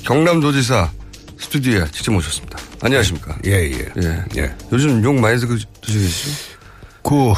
[0.04, 0.89] 경남도지사
[1.38, 2.58] 스튜디오에 직접 모셨습니다.
[2.82, 3.38] 안녕하십니까?
[3.46, 3.92] 예, 예.
[4.02, 4.24] 예.
[4.38, 4.56] 예.
[4.72, 6.32] 요즘 욕 많이 드시고 계시죠?
[7.04, 7.34] 그,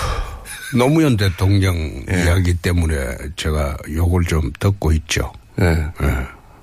[0.77, 1.75] 노무현 대통령
[2.11, 2.23] 예.
[2.23, 5.31] 이야기 때문에 제가 욕을 좀 듣고 있죠.
[5.59, 5.87] 예.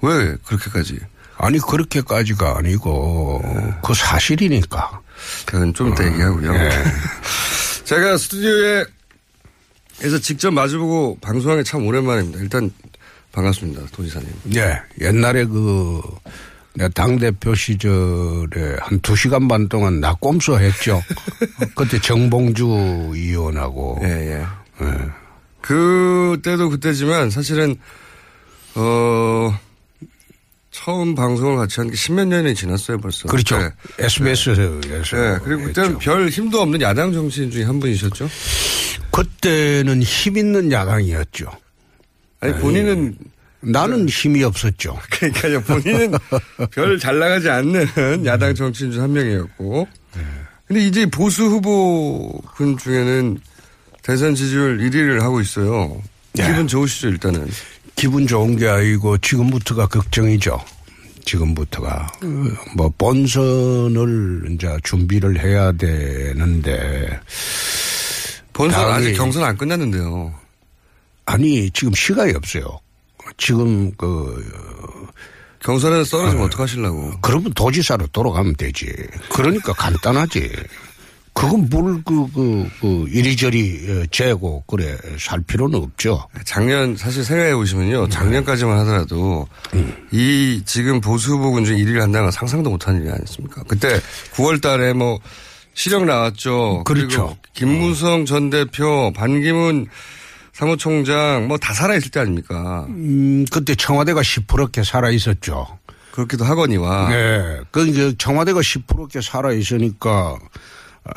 [0.03, 0.99] 왜 그렇게까지?
[1.39, 3.43] 아니, 그렇게까지가 아니고,
[3.85, 5.01] 그 사실이니까.
[5.47, 6.55] 그건 좀 이따 얘기하고요.
[6.55, 6.71] 예.
[7.85, 8.85] 제가 스튜디오에
[10.01, 12.39] 에서 직접 마주보고 방송하기 참 오랜만입니다.
[12.39, 12.71] 일단
[13.43, 13.83] 반갑습니다.
[13.93, 14.29] 도지사님.
[14.57, 16.01] 예, 옛날에 그,
[16.75, 21.01] 내 당대표 시절에 한 두 시간 반 동안 나 꼼수 했죠.
[21.77, 22.67] 그때 정봉주
[23.15, 24.01] 의원하고.
[24.03, 24.09] 예,
[24.41, 24.45] 예.
[25.61, 27.77] 그때도 그때지만 사실은,
[28.75, 29.57] 어,
[30.73, 33.29] 처음 방송을 같이 한 게 십몇 년이 지났어요, 벌써.
[33.29, 33.57] 그렇죠.
[33.59, 33.69] 네.
[34.01, 34.63] SBS에서.
[34.81, 35.39] 네.
[35.45, 38.29] 그리고 그때는 별 힘도 없는 야당 정치인 중에 한 분이셨죠?
[39.13, 41.47] 그때는 힘 있는 야당이었죠.
[42.41, 43.17] 아니 본인은
[43.61, 44.99] 나는 힘이 없었죠.
[45.11, 45.61] 그러니까요.
[45.63, 46.13] 본인은
[46.71, 49.89] 별 잘 나가지 않는 야당 정치인 중 한 명이었고.
[50.67, 53.39] 근데 이제 보수 후보군 중에는
[54.03, 56.01] 대선 지지율 1위를 하고 있어요.
[56.35, 57.49] 기분 좋으시죠, 일단은?
[57.97, 60.63] 기분 좋은 게 아니고 지금부터가 걱정이죠.
[61.25, 62.13] 지금부터가
[62.77, 67.21] 뭐 본선을 이제 준비를 해야 되는데
[68.53, 70.33] 본선 아직 경선 안 끝났는데요.
[71.29, 72.81] 아니 지금 시간이 없어요.
[73.37, 74.43] 지금 그
[75.61, 77.13] 경선에서 떨어지면 어떡하시려고?
[77.21, 78.87] 그러면 도지사로 돌아가면 되지.
[79.31, 80.51] 그러니까 간단하지.
[81.35, 86.27] 그건 뭘, 그, 그, 그, 이리저리 어, 재고, 그래, 살 필요는 없죠.
[86.45, 88.09] 작년 사실 생각해 보시면요.
[88.09, 89.47] 작년까지만 하더라도
[90.11, 93.63] 이 지금 보수 후보군 중 1위를 한다는 건 상상도 못한 일이 아니었습니까?
[93.69, 94.01] 그때
[94.33, 95.21] 9월 달에 뭐
[95.75, 96.83] 시력 나왔죠.
[96.85, 97.37] 그렇죠.
[97.53, 99.87] 김무성 전 대표, 반기문
[100.59, 102.85] 사무총장 뭐 다 살아있을 때 아닙니까?
[102.89, 105.79] 음, 그때 청와대가 시퍼렇게 살아 있었죠.
[106.11, 107.09] 그렇기도 하거니와.
[107.11, 107.61] 네.
[107.71, 110.37] 그, 청와대가 시퍼렇게 살아 있으니까,
[111.05, 111.11] 어,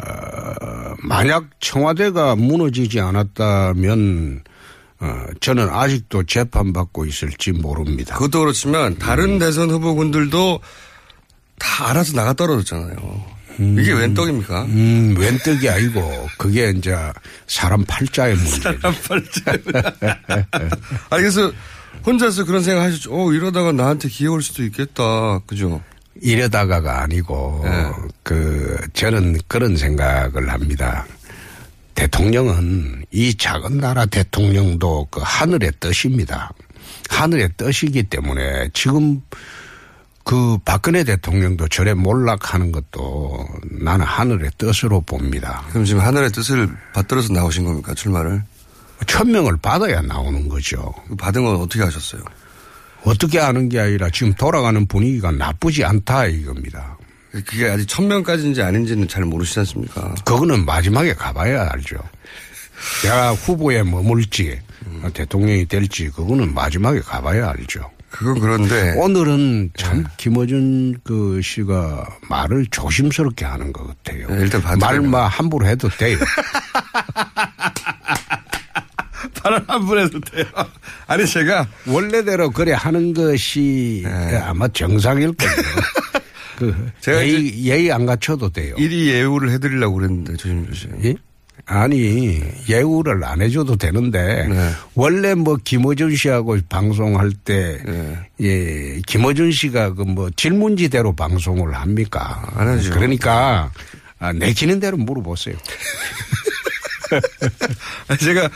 [1.00, 4.44] 만약 청와대가 무너지지 않았다면,
[5.00, 8.14] 어, 저는 아직도 재판받고 있을지 모릅니다.
[8.16, 10.60] 그것도 그렇지만 다른 대선 후보군들도
[11.58, 13.26] 다 알아서 나가 떨어졌잖아요.
[13.60, 14.64] 이게 웬 떡입니까?
[14.66, 16.96] 음, 웬 떡이 아니고, 그게 이제
[17.48, 18.62] 사람 팔자의 문제.
[18.62, 19.52] 사람 팔자.
[21.10, 21.52] 아니, 그래서
[22.06, 23.12] 혼자서 그런 생각 하셨죠.
[23.14, 25.40] 어, 이러다가 나한테 기회 올 수도 있겠다.
[25.46, 25.82] 그죠?
[26.22, 27.92] 이러다가가 아니고, 네.
[28.24, 31.06] 그, 저는 그런 생각을 합니다.
[31.96, 36.52] 대통령은 이 작은 나라 대통령도 그 하늘의 뜻입니다.
[37.10, 39.22] 하늘의 뜻이기 때문에 지금
[40.24, 43.48] 그 박근혜 대통령도 절에 몰락하는 것도
[43.82, 45.64] 나는 하늘의 뜻으로 봅니다.
[45.70, 47.94] 그럼 지금 하늘의 뜻을 받들어서 나오신 겁니까?
[47.94, 48.44] 출마를?
[49.08, 50.94] 천명을 받아야 나오는 거죠.
[51.18, 52.22] 받은 건 어떻게 하셨어요?
[53.04, 56.98] 어떻게 하는 게 아니라 지금 돌아가는 분위기가 나쁘지 않다 이겁니다.
[57.32, 60.14] 그게 아직 천명까지인지 아닌지는 잘 모르시지 않습니까?
[60.26, 61.98] 그거는 마지막에 가봐야 알죠.
[63.04, 64.60] 내가 후보에 머물지
[65.14, 67.90] 대통령이 될지 그거는 마지막에 가봐야 알죠.
[68.12, 74.28] 그건 그런데 오늘은 참 김어준 그 씨가 말을 조심스럽게 하는 것 같아요.
[74.28, 74.62] 네, 일단.
[74.80, 76.18] 말만 함부로 해도 돼요.
[79.42, 80.46] 발을 함부로 해도 돼요.
[81.08, 84.06] 아니 제가 원래대로 그래 하는 것이
[84.44, 85.56] 아마 정상일 거예요.
[86.58, 86.92] 그 네.
[87.00, 88.76] 제가 예의, 예의 안 갖춰도 돼요.
[88.78, 90.88] 일이 예우를 해드리려고 그랬는데 조심조 씨.
[91.06, 91.16] 예?
[91.72, 94.72] 아니 예우를 안 해줘도 되는데 네.
[94.94, 97.80] 원래 뭐 김어준 씨하고 방송할 때
[98.42, 102.42] 예, 김어준 씨가 그 뭐 질문지대로 방송을 합니까?
[102.56, 102.92] 안 하죠.
[102.92, 103.72] 그러니까
[104.20, 105.56] 아, 내키는 대로 물어보세요.
[108.20, 108.50] 제가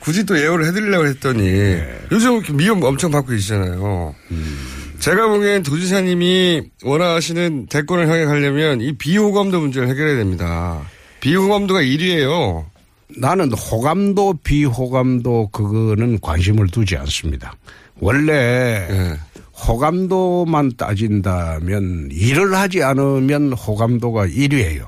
[0.00, 1.98] 굳이 또 예우를 해드리려고 했더니 네.
[2.12, 4.14] 요즘 미움 엄청 받고 계시잖아요.
[4.30, 4.94] 음.
[4.98, 10.82] 제가 보기엔 도지사님이 원하시는 대권을 향해 가려면 이 비호감도 문제를 해결해야 됩니다.
[11.20, 12.64] 비호감도가 1위예요.
[13.16, 17.54] 나는 호감도 비호감도 그거는 관심을 두지 않습니다.
[18.00, 19.16] 원래 네.
[19.66, 24.86] 호감도만 따진다면 일을 하지 않으면 호감도가 1위예요.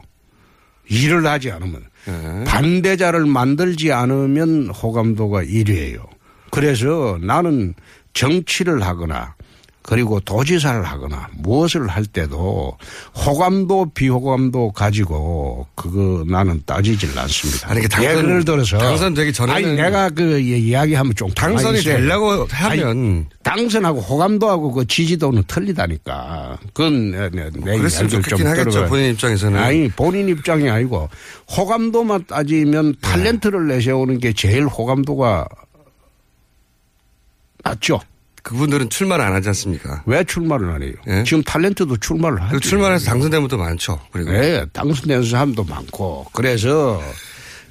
[0.89, 2.45] 일을 하지 않으면 네.
[2.45, 6.07] 반대자를 만들지 않으면 호감도가 1위예요.
[6.51, 7.75] 그래서 나는
[8.13, 9.35] 정치를 하거나
[9.83, 12.77] 그리고 도지사를 하거나 무엇을 할 때도
[13.27, 17.71] 호감도 비호감도 가지고 그거 나는 따지질 않습니다.
[17.71, 21.81] 아니, 그 당선- 예를 들어서 당선되기 전에는- 아니 내가 그 이야기하면 좀 당선이.
[21.81, 26.59] 되려고 하면 아니, 당선하고 호감도하고 그 지지도는 틀리다니까.
[26.75, 28.85] 그건 내, 내, 내 그랬으면 좋겠긴 하겠죠.
[28.87, 29.59] 본인 입장에서는.
[29.59, 31.09] 아니 본인 입장이 아니고
[31.57, 35.49] 호감도만 따지면 탤런트를 내세우는 게 제일 호감도가
[37.65, 38.01] 낮죠.
[38.43, 40.03] 그분들은 출마를 안 하지 않습니까?
[40.07, 40.93] 왜 출마를 안 해요?
[41.25, 42.55] 지금 탤런트도 출마를 하죠.
[42.55, 44.01] 그 출마해서 당선되는 분도 많죠.
[44.13, 46.27] 그리고 네, 당선된 사람도 많고.
[46.33, 47.03] 그래서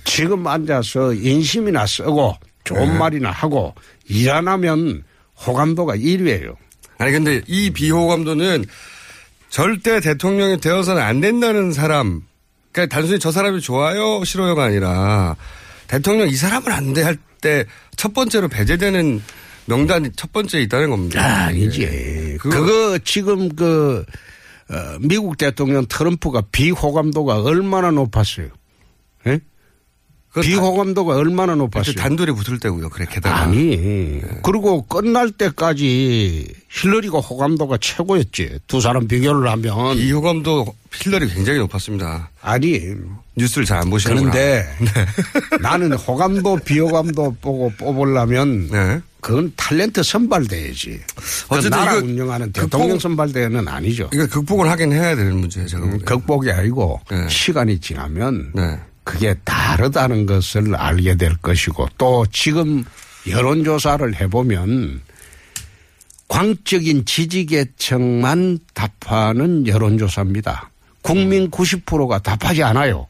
[0.05, 2.97] 지금 앉아서 인심이나 쓰고 좋은 네.
[2.97, 3.73] 말이나 하고
[4.07, 5.03] 일 안 하면
[5.45, 6.55] 호감도가 1위예요.
[6.97, 8.65] 아니 근데 이 비호감도는
[9.49, 12.21] 절대 대통령이 되어서는 안 된다는 사람.
[12.71, 15.35] 그러니까 단순히 저 사람이 좋아요 싫어요가 아니라
[15.87, 19.21] 대통령 이 사람은 안 돼 할 때 첫 번째로 배제되는
[19.69, 21.45] 명단이 첫 번째에 있다는 겁니다.
[21.45, 22.37] 아니지.
[22.39, 24.03] 그거, 지금 그
[24.69, 28.47] 어, 미국 대통령 트럼프가 비호감도가 얼마나 높았어요.
[29.27, 29.39] 예?
[30.41, 31.95] 비호감도가 얼마나 높았어요?
[31.95, 32.89] 단둘이 붙을 때고요.
[32.89, 34.21] 그래 게다가 아니.
[34.43, 38.59] 그리고 끝날 때까지 힐러리가 호감도가 최고였지.
[38.67, 39.97] 두 사람 비교를 하면.
[39.97, 42.29] 이 호감도 힐러리 굉장히 높았습니다.
[42.41, 42.79] 아니.
[43.35, 44.31] 뉴스를 잘 안 보시는구나.
[44.31, 44.67] 그런데
[45.61, 51.01] 나는 호감도 비호감도 보고 뽑으려면 그건 탤런트 선발대회지.
[51.15, 54.09] 그 어쨌든 나라 운영하는 극복- 대통령 선발대회는 아니죠.
[54.13, 55.67] 이거 극복을 하긴 해야 되는 문제예요.
[55.67, 56.01] 제가 보기엔.
[56.05, 57.27] 극복이 아니고 네.
[57.29, 58.53] 시간이 지나면
[59.03, 62.85] 그게 다르다는 것을 알게 될 것이고 또 지금
[63.27, 65.01] 여론조사를 해보면
[66.27, 70.69] 광적인 지지계층만 답하는 여론조사입니다.
[71.01, 73.07] 국민 90%가 답하지 않아요.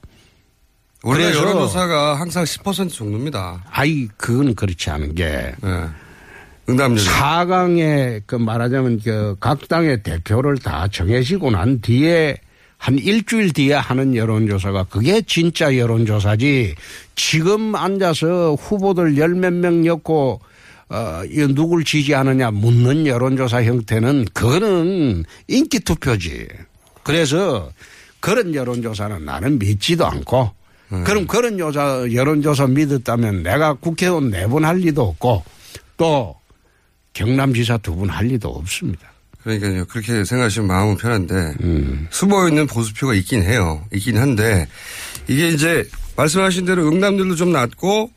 [1.04, 3.64] 원래 여론조사가 항상 10% 정도입니다.
[3.72, 5.54] 아이, 그건 그렇지 않은 게.
[6.68, 7.04] 응답률.
[7.04, 12.38] 4강에 그 말하자면 그 각 당의 대표를 다 정해지고 난 뒤에
[12.78, 16.76] 한 일주일 뒤에 하는 여론조사가 그게 진짜 여론조사지
[17.16, 20.40] 지금 앉아서 후보들 열 몇 명 엮고
[20.90, 26.48] 어, 이 누굴 지지하느냐 묻는 여론조사 형태는 그거는 인기 투표지.
[27.04, 27.70] 그래서
[28.20, 30.52] 그런 여론조사는 나는 믿지도 않고
[31.06, 35.44] 그럼 그런 여자, 여론조사 믿었다면 내가 국회의원 네 번 할 리도 없고
[35.98, 36.36] 또
[37.14, 39.08] 경남지사 두 분 할 리도 없습니다.
[39.44, 39.86] 그러니까요.
[39.86, 42.08] 그렇게 생각하시면 마음은 편한데 음.
[42.12, 43.84] 숨어 있는 보수표가 있긴 해요.
[43.94, 44.68] 있긴 한데
[45.28, 48.12] 이게 이제 말씀하신 대로 응답률도 좀 낮고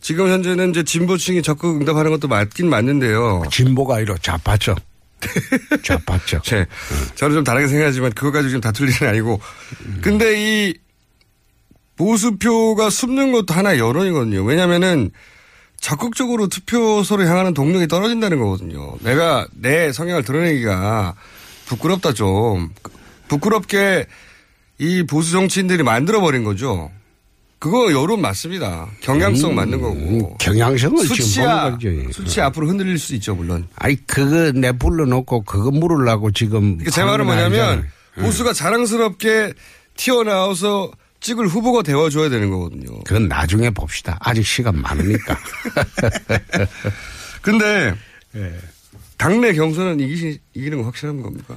[0.00, 3.42] 지금 현재는 이제 진보층이 적극 응답하는 것도 맞긴 맞는데요.
[3.50, 4.76] 진보가 아니라 좌파죠.
[5.82, 6.40] 좌파죠.
[6.44, 6.66] 제,
[7.14, 9.40] 저는 좀 다르게 생각하지만 그것 가지고 지금 다툴 일은 아니고.
[10.02, 10.74] 근데 이
[11.96, 14.42] 보수표가 숨는 것도 하나의 여론이거든요.
[14.44, 15.10] 왜냐면은
[15.78, 18.94] 적극적으로 투표소를 향하는 동력이 떨어진다는 거거든요.
[19.00, 21.14] 내가 내 성향을 드러내기가
[21.66, 22.70] 부끄럽다 좀.
[23.28, 24.06] 부끄럽게
[24.78, 26.90] 이 보수 정치인들이 만들어버린 거죠.
[27.58, 28.88] 그거 여론 맞습니다.
[29.00, 30.36] 경향성 음, 맞는 거고.
[30.38, 32.12] 경향성을 지금 수치야, 보는 거지.
[32.12, 33.66] 수치 앞으로 흔들릴 수 있죠, 물론.
[33.76, 36.76] 아니 그거 내 불러놓고 그거 물으려고 지금.
[36.76, 37.84] 그러니까 제 말은 뭐냐면 아니잖아요.
[38.20, 39.54] 보수가 자랑스럽게
[39.96, 40.90] 튀어나와서
[41.24, 43.00] 찍을 후보가 되어줘야 되는 거거든요.
[43.04, 44.18] 그건 나중에 봅시다.
[44.20, 45.38] 아직 시간 많으니까.
[47.40, 47.94] 근데
[48.36, 48.52] 예.
[49.16, 51.56] 당내 경선은 이기시, 이기는 거 확실한 겁니까?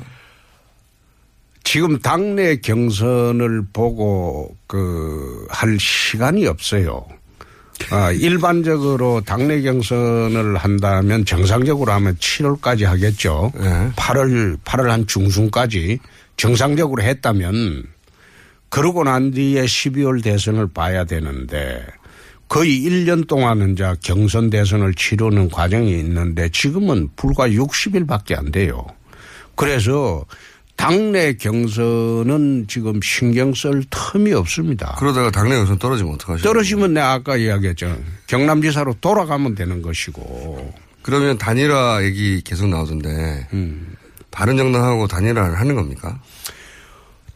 [1.65, 7.05] 지금 당내 경선을 보고 그 할 시간이 없어요.
[7.91, 13.51] 아, 일반적으로 당내 경선을 한다면 정상적으로 하면 7월까지 하겠죠.
[13.95, 15.99] 8월 8월 한 중순까지
[16.37, 17.83] 정상적으로 했다면
[18.69, 21.85] 그러고 난 뒤에 12월 대선을 봐야 되는데
[22.47, 28.85] 거의 1년 동안은 이제 경선 대선을 치르는 과정이 있는데 지금은 불과 60일밖에 안 돼요.
[29.55, 30.25] 그래서
[30.77, 34.95] 당내 경선은 지금 신경 쓸 틈이 없습니다.
[34.99, 36.43] 그러다가 당내 경선 떨어지면 어떡하죠?
[36.43, 37.97] 떨어지면 내가 아까 이야기했죠.
[38.27, 40.73] 경남지사로 돌아가면 되는 것이고.
[41.01, 43.95] 그러면 단일화 얘기 계속 나오던데 음.
[44.29, 46.21] 바른정당하고 단일화를 하는 겁니까?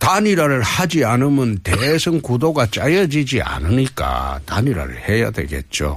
[0.01, 5.95] 단일화를 하지 않으면 대선 구도가 짜여지지 않으니까 단일화를 해야 되겠죠.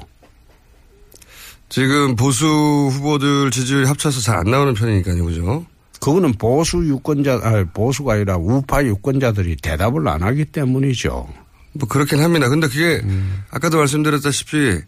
[1.70, 5.64] 지금 보수 후보들 지지율 합쳐서 잘 안 나오는 편이니까요, 그죠?
[6.00, 11.26] 그거는 보수 유권자, 아니 보수가 아니라 우파 유권자들이 대답을 안 하기 때문이죠.
[11.72, 12.50] 뭐 그렇긴 합니다.
[12.50, 13.02] 근데 그게
[13.50, 14.80] 아까도 말씀드렸다시피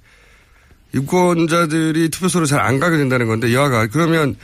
[0.92, 4.36] 유권자들이 투표소를 잘 안 가게 된다는 건데 여하가 그러면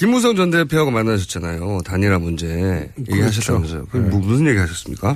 [0.00, 1.80] 김무성 전 대표하고 만나셨잖아요.
[1.84, 3.84] 단일화 문제 얘기하셨다면서요.
[3.90, 4.16] 그 네.
[4.16, 5.14] 무슨 얘기 하셨습니까?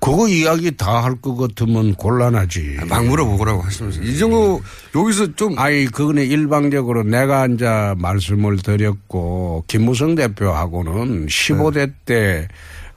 [0.00, 2.78] 그거 이야기 다 할 것 같으면 곤란하지.
[2.88, 4.60] 막 물어보라고 하시면서 이 정도
[4.96, 7.66] 여기서 좀 아니 그거는 일방적으로 내가 이제
[7.98, 12.48] 말씀을 드렸고 김무성 대표하고는 15대 때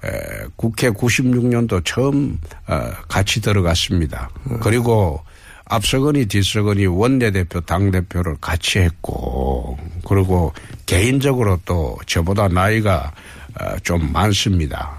[0.04, 0.10] 에,
[0.56, 4.32] 국회 96년도 처음 어, 같이 들어갔습니다.
[4.62, 5.22] 그리고
[5.70, 10.52] 앞서거니 뒤서거니 원내대표 당대표를 같이 했고 그리고
[10.86, 13.14] 개인적으로 또 저보다 나이가
[13.60, 14.98] 어, 좀 많습니다.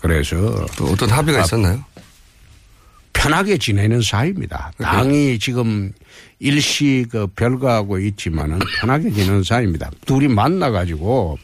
[0.00, 0.36] 그래서
[0.76, 1.84] 또 어떤 합의가 아, 있었나요?
[3.12, 4.72] 편하게 지내는 사이입니다.
[4.78, 5.92] 당이 지금
[6.38, 9.90] 일시 그 별거하고 있지만은 편하게 지내는 사이입니다.
[10.06, 11.38] 둘이 만나가지고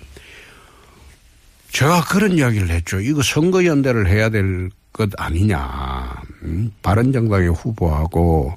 [1.70, 3.00] 제가 그런 이야기를 했죠.
[3.00, 6.22] 이거 선거연대를 해야 될것 아니냐.
[6.42, 8.54] 음, 바른정당의 후보하고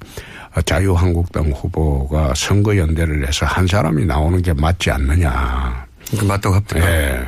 [0.64, 5.86] 자유한국당 후보가 선거연대를 해서 한 사람이 나오는 게 맞지 않느냐.
[6.18, 6.78] 그 맞다고 합니다.
[6.80, 7.24] 예.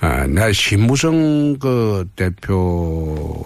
[0.00, 3.44] 아, 나 신무성 그 대표가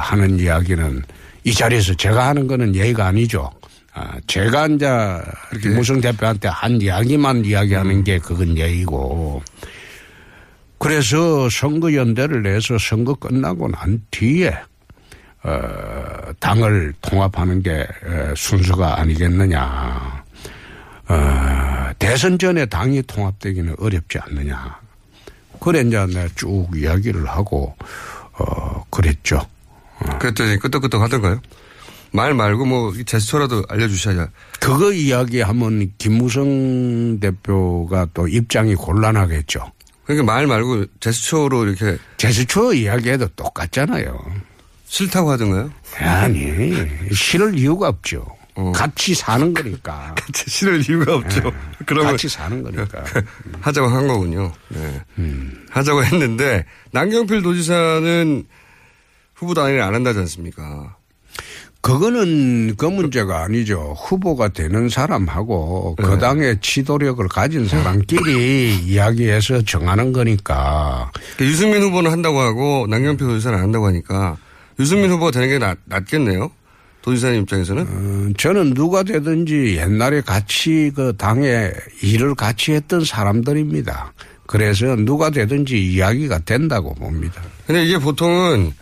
[0.00, 1.02] 하는 이야기는
[1.44, 3.50] 이 자리에서 제가 하는 거는 예의가 아니죠.
[3.94, 4.88] 아, 제가 이제
[5.60, 9.42] 김무성 대표한테 한 이야기만 이야기하는 게 그건 예의고.
[10.82, 14.52] 그래서 선거연대를 내서 선거 끝나고 난 뒤에
[15.44, 17.86] 어, 당을 통합하는 게 에,
[18.36, 20.24] 순서가 아니겠느냐.
[21.06, 24.80] 어, 대선 전에 당이 통합되기는 어렵지 않느냐.
[25.60, 27.76] 그래 이제 내가 쭉 이야기를 하고
[28.32, 29.40] 어, 그랬죠.
[30.18, 31.40] 그랬더니 끄떡끄떡 하던가요?
[32.10, 34.26] 말 말고 뭐 제스처라도 알려주셔야.
[34.58, 39.70] 그거 이야기하면 김무성 대표가 또 입장이 곤란하겠죠.
[40.14, 41.98] 그러니까 말 말고 제스처로 이렇게.
[42.16, 44.18] 제스처 이야기해도 똑같잖아요.
[44.86, 45.72] 싫다고 하던가요?
[45.98, 46.74] 아니,
[47.12, 48.26] 싫을 이유가 없죠.
[48.74, 50.14] 같이 사는 거니까.
[50.18, 51.52] 같이 싫을 이유가 없죠.
[51.86, 53.02] 그러면 같이 사는 거니까.
[53.60, 54.52] 하자고 한 거군요.
[54.68, 55.00] 네.
[55.70, 58.44] 하자고 했는데 남경필 도지사는
[59.34, 60.96] 후보 단일을 안 한다지 않습니까?
[61.82, 63.94] 그거는 그 문제가 아니죠.
[63.98, 71.10] 후보가 되는 사람하고 그 당의 지도력을 가진 사람끼리 이야기해서 정하는 거니까.
[71.36, 74.36] 그러니까 유승민 후보는 한다고 하고 남경필 도지사는 안 한다고 하니까
[74.78, 76.52] 유승민 후보가 되는 게 낫, 낫겠네요.
[77.02, 77.82] 도지사님 입장에서는?
[77.82, 84.12] 어, 저는 누가 되든지 옛날에 같이 그 당에 일을 같이 했던 사람들입니다.
[84.46, 87.42] 그래서 누가 되든지 이야기가 된다고 봅니다.
[87.66, 88.72] 근데 이게 보통은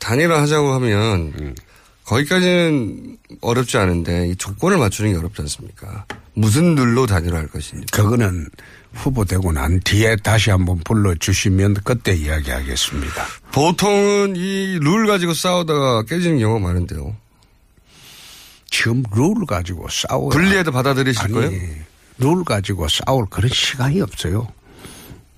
[0.00, 1.54] 단일화 하자고 하면
[2.04, 6.04] 거기까지는 어렵지 않은데 이 조건을 맞추는 게 어렵지 않습니까?
[6.34, 7.86] 무슨 룰로 단일화 할 것인지.
[7.92, 8.48] 그거는
[8.92, 13.24] 후보 되고 난 뒤에 다시 한번 불러주시면 그때 이야기하겠습니다.
[13.52, 17.16] 보통은 이 룰 가지고 싸우다가 깨지는 경우가 많은데요.
[18.70, 20.28] 지금 룰 가지고 싸워.
[20.30, 21.60] 분리해도 받아들이실 아니, 거예요?
[22.18, 24.48] 룰 가지고 싸울 그런 시간이 없어요.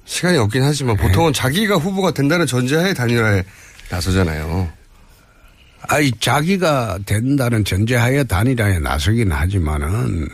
[0.04, 3.42] 시간이 없긴 하지만 보통은 자기가 후보가 된다는 전제하에 단일화에
[3.90, 4.70] 나서잖아요.
[5.88, 10.28] 아니, 자기가 된다는 전제하에 단일화에 나서긴 하지만은,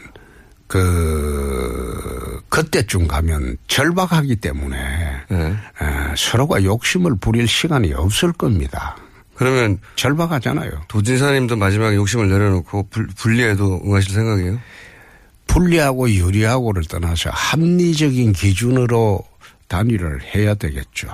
[0.66, 5.56] 그, 그때쯤 가면 절박하기 때문에, 에,
[6.16, 8.96] 서로가 욕심을 부릴 시간이 없을 겁니다.
[9.34, 10.70] 그러면 절박하잖아요.
[10.88, 14.60] 도지사님도 마지막에 욕심을 내려놓고 불, 분리해도 응하실 생각이에요?
[15.46, 19.24] 불리하고 유리하고를 떠나서 합리적인 기준으로
[19.66, 21.08] 단위를 해야 되겠죠.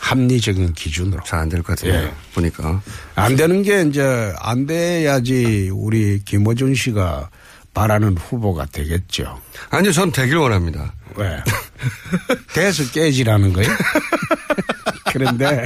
[0.00, 1.22] 합리적인 기준으로.
[1.24, 1.94] 잘 안 될 것 같아요.
[1.94, 2.12] 예.
[2.34, 2.82] 보니까.
[3.14, 7.28] 안 되는 게 이제 안 돼야지 우리 김어준 씨가
[7.74, 9.40] 바라는 후보가 되겠죠.
[9.70, 10.92] 아니요, 전 되길 원합니다.
[11.16, 11.36] 왜?
[12.54, 13.70] 돼서 깨지라는 거예요?
[15.12, 15.64] 그런데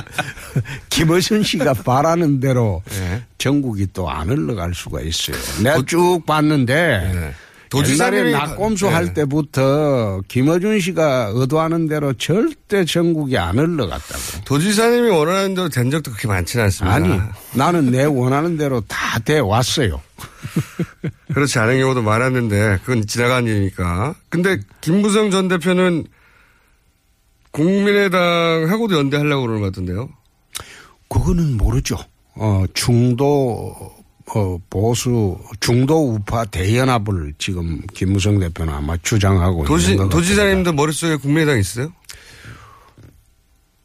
[0.90, 3.22] 김어준 씨가 바라는 대로 예.
[3.38, 5.36] 전국이 또 안 흘러갈 수가 있어요.
[5.62, 7.34] 내가 쭉 봤는데
[7.74, 7.84] 옛날에
[8.22, 8.90] 도지사님이- 낙검수 예.
[8.90, 14.44] 할 때부터 김어준 씨가 의도하는 대로 절대 전국이 안 흘러갔다고.
[14.44, 16.94] 도지사님이 원하는 대로 된 적도 그렇게 많지는 않습니다.
[16.94, 17.20] 아니,
[17.54, 20.00] 나는 내 원하는 대로 다 돼 왔어요.
[21.34, 24.14] 그렇지 않은 경우도 많았는데 그건 지나간 일이니까.
[24.28, 26.04] 근데 김부성 전 대표는
[27.50, 30.08] 국민의당하고도 연대하려고 그러는 것 같은데요.
[31.08, 31.96] 그거는 모르죠.
[32.34, 33.74] 어, 중도,
[34.34, 40.08] 어, 보수, 중도 우파 대연합을 지금 김무성 대표는 아마 주장하고 도지, 있는 것.
[40.10, 41.92] 도지사님도 머릿속에 국민의당 있어요?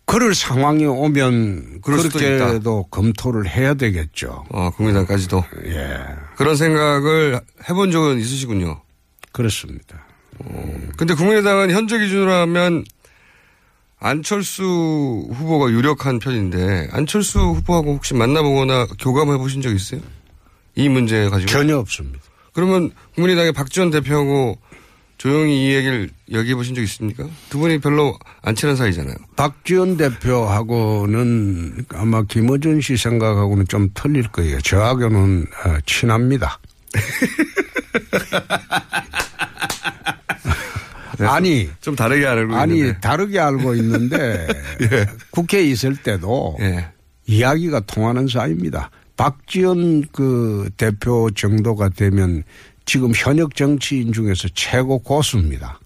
[0.05, 4.43] 그럴 상황이 오면 그렇게도 검토를 해야 되겠죠.
[4.49, 5.43] 어, 국민의당까지도.
[5.67, 5.99] 예.
[6.35, 7.39] 그런 생각을
[7.69, 8.81] 해본 적은 있으시군요.
[9.31, 10.05] 그렇습니다.
[10.97, 12.83] 근데 국민의당은 현재 기준으로 하면
[13.99, 14.63] 안철수
[15.31, 20.01] 후보가 유력한 편인데 안철수 후보하고 혹시 만나보거나 교감해 보신 적 있어요?
[20.75, 22.19] 이 문제 가지고 전혀 없습니다.
[22.53, 24.57] 그러면 국민의당의 박지원 대표하고
[25.17, 27.27] 조용히 이 얘기를 얘기해 보신 적 있습니까?
[27.49, 29.13] 두 분이 별로 안 친한 사이잖아요.
[29.35, 34.59] 박지원 대표하고는 아마 김어준 씨 생각하고는 좀 틀릴 거예요.
[34.61, 36.59] 저하고는 어, 친합니다.
[41.19, 42.99] 아니 좀 다르게 알고 아니 있는데.
[42.99, 44.47] 다르게 알고 있는데
[45.29, 46.87] 국회에 있을 때도 예.
[47.27, 48.89] 이야기가 통하는 사이입니다.
[49.21, 52.43] 박지원 그 대표 정도가 되면
[52.85, 55.79] 지금 현역 정치인 중에서 최고 고수입니다.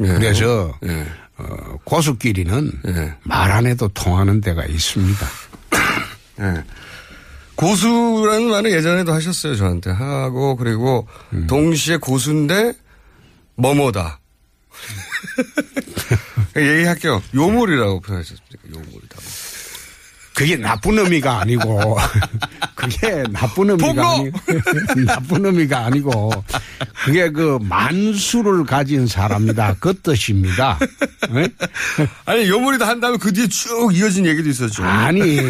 [0.00, 0.06] 예.
[0.06, 1.04] 그래서 예.
[1.36, 3.14] 어, 고수끼리는 예.
[3.24, 5.26] 말안 해도 통하는 데가 있습니다.
[6.40, 6.64] 예.
[7.54, 9.90] 고수라는 말을 예전에도 하셨어요, 저한테.
[9.90, 11.06] 하고, 그리고
[11.48, 12.72] 동시에 고수인데,
[13.56, 14.20] 뭐뭐다.
[16.56, 17.20] 얘기할게요.
[17.34, 18.68] 요물이라고 표현하셨습니까?
[18.70, 19.16] 요물이다.
[20.38, 21.98] 그게 나쁜 의미가 아니고
[22.76, 24.10] 그게 나쁜 의미가!
[24.12, 24.38] 아니고
[25.04, 26.30] 나쁜 의미가 아니고
[27.04, 30.78] 그게 그 만수를 가진 사람이다 그 뜻입니다.
[31.34, 31.48] 예?
[32.24, 34.84] 아니, 요물이다 한 다음에 그 뒤에 쭉 이어진 얘기도 있었죠.
[34.84, 35.40] 아니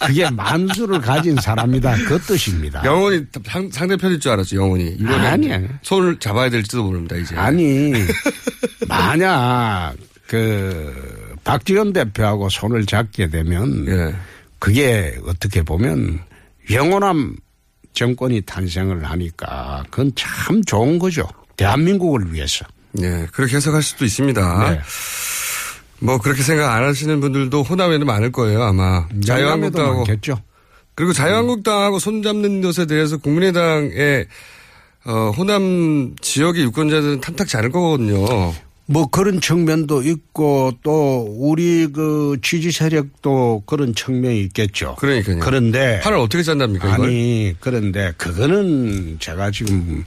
[0.00, 2.84] 그게 만수를 가진 사람이다 그 뜻입니다.
[2.84, 4.88] 영원히 상, 상대편일 줄 알았죠, 영원히.
[4.98, 5.66] 이거는 아니, 아니.
[5.80, 7.34] 손을 잡아야 될지도 모릅니다, 이제.
[7.36, 7.90] 아니
[8.86, 9.94] 만약
[10.26, 14.14] 그 박지원 대표하고 손을 잡게 되면 예.
[14.58, 16.20] 그게 어떻게 보면
[16.70, 17.36] 영원한
[17.92, 21.28] 정권이 탄생을 하니까 그건 참 좋은 거죠.
[21.56, 22.64] 대한민국을 위해서.
[22.92, 24.70] 네, 그렇게 해석할 수도 있습니다.
[24.70, 24.80] 네.
[26.00, 29.06] 뭐 그렇게 생각 안 하시는 분들도 호남에는 많을 거예요 아마.
[29.24, 30.40] 자유한국당하고 많겠죠.
[30.94, 34.26] 그리고 자유한국당하고 손잡는 것에 대해서 국민의당의
[35.04, 38.52] 어, 호남 지역의 유권자들은 탐탁지 않을 거거든요.
[38.92, 44.96] 뭐 그런 측면도 있고 또 우리 그 지지 세력도 그런 측면이 있겠죠.
[44.96, 45.38] 그러니까요.
[45.40, 46.94] 그런데 판을 어떻게 짠답니까?
[46.94, 47.06] 이걸?
[47.06, 50.04] 아니 그런데 그거는 제가 지금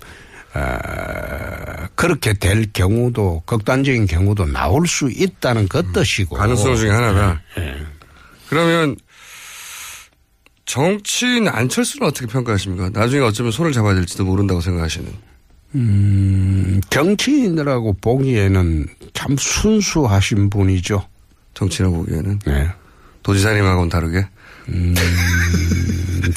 [0.53, 7.41] 어, 그렇게 될 경우도 극단적인 경우도 나올 수 있다는 그 뜻이고 가능성 중에 하나다.
[7.57, 7.75] 예.
[8.47, 8.95] 그러면
[10.65, 12.91] 정치인 안철수는 어떻게 평가하십니까?
[12.93, 15.34] 나중에 어쩌면 손을 잡아야 될지도 모른다고 생각하시는.
[15.75, 21.05] 음, 정치인이라고 보기에는 참 순수하신 분이죠.
[21.53, 22.39] 정치인이라고 보기에는.
[22.45, 22.69] 네.
[23.23, 24.25] 도지사님하고는 다르게.
[24.69, 24.95] 음,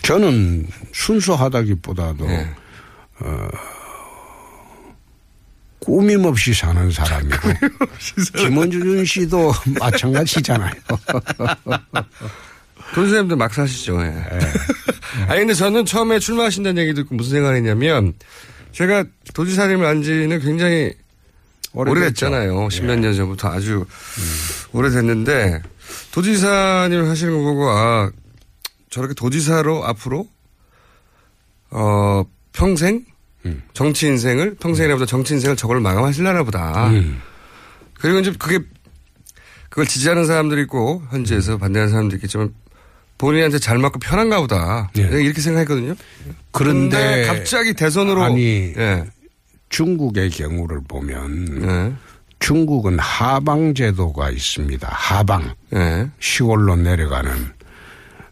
[0.03, 2.51] 저는 순수하다기보다도 네.
[3.21, 3.49] 어,
[5.79, 7.37] 꾸밈 없이 사는 사람이고
[8.37, 10.73] 김원준 씨도 마찬가지잖아요.
[12.95, 14.01] 도지사님도 막 사시죠.
[14.03, 14.09] 예.
[14.11, 14.39] 네.
[15.29, 18.15] 아니 근데 저는 처음에 출마하신다는 얘기 듣고 무슨 생각을 했냐면
[18.73, 19.05] 제가
[19.35, 20.93] 도지사님을 안 지는 굉장히
[21.75, 22.71] 오래됐잖아요.
[22.71, 23.85] 십몇 년 전부터 아주
[24.73, 25.63] 오래됐는데
[26.13, 28.11] 도지사님을 하시는 거 보고 아
[28.91, 30.29] 저렇게 도지사로 앞으로
[31.71, 33.05] 어 평생
[33.73, 36.91] 정치 인생을 평생이라보다 정치 인생을 저걸 마감하실려나 보다.
[38.01, 38.61] 그리고 이제 그게
[39.69, 42.55] 그걸 지지하는 사람들이 있고 현지에서 반대하는 사람도 있겠지만
[43.19, 44.91] 본인한테 잘 맞고 편한가 보다.
[44.95, 45.95] 내가 이렇게 생각했거든요.
[46.53, 49.05] 그런데 갑자기 대선으로 아니 예.
[49.69, 51.93] 중국의 경우를 보면 예.
[52.39, 54.89] 중국은 하방 제도가 있습니다.
[54.91, 56.09] 하방 예.
[56.21, 57.31] 시골로 내려가는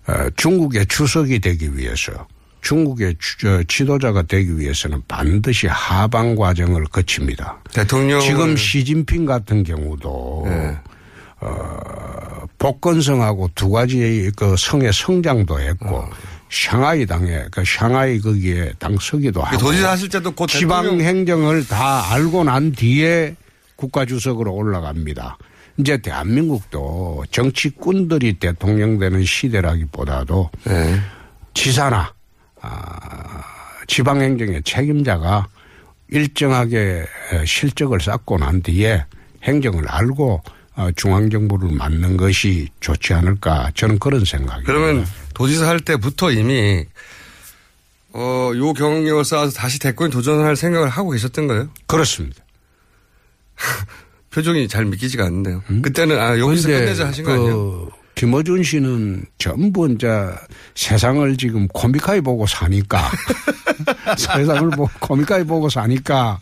[0.08, 2.12] 어, 중국의 주석이 되기 위해서
[2.62, 7.58] 중국의 주- 저 지도자가 되기 위해서는 반드시 하방 과정을 거칩니다.
[7.72, 10.78] 대통령 지금 시진핑 같은 경우도 네.
[11.40, 11.76] 어,
[12.66, 16.10] 복건성하고 두 가지의 그 성의 성장도 했고 어.
[16.50, 22.44] 샹하이 당에 그 샹하이 거기에 당서기도 하고 도지사 하실 때도 곧 지방 행정을 다 알고
[22.44, 23.36] 난 뒤에
[23.76, 25.38] 국가주석으로 올라갑니다.
[25.78, 31.00] 이제 대한민국도 정치꾼들이 대통령 되는 시대라기보다도 네.
[31.54, 32.12] 지사나
[32.62, 33.42] 아,
[33.86, 35.48] 지방행정의 책임자가
[36.08, 39.04] 일정하게 에, 실적을 쌓고 난 뒤에
[39.42, 40.55] 행정을 알고 어,
[40.94, 44.64] 중앙정부를 맡는 것이 좋지 않을까 저는 그런 생각이에요.
[44.66, 46.84] 그러면 도지사 할 때부터 이미
[48.12, 51.68] 어, 요 경력을 쌓아서 다시 대권 도전할 생각을 하고 계셨던 거예요?
[51.86, 52.42] 그렇습니다.
[54.30, 55.62] 표정이 잘 믿기지가 않는데요.
[55.82, 57.54] 그때는 아 여기서 끝내자 하신 거 아니에요?
[57.54, 60.08] 그 김어준 씨는 전부 이제
[60.74, 63.10] 세상을 지금 코미카이 보고 사니까
[64.16, 66.40] 세상을 보고 코미카이 보고 사니까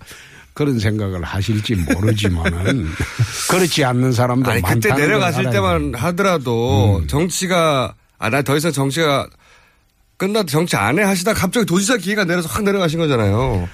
[0.54, 2.86] 그런 생각을 하실지 모르지만은
[3.50, 7.06] 그렇지 않는 사람도 아니 많다는 그때 알아야 때만 하더라도 음.
[7.08, 9.26] 정치가 아 나 더 이상 정치가
[10.16, 13.68] 끝나도 정치 안 해 하시다 갑자기 도지사 기회가 내려서 확 내려가신 거잖아요.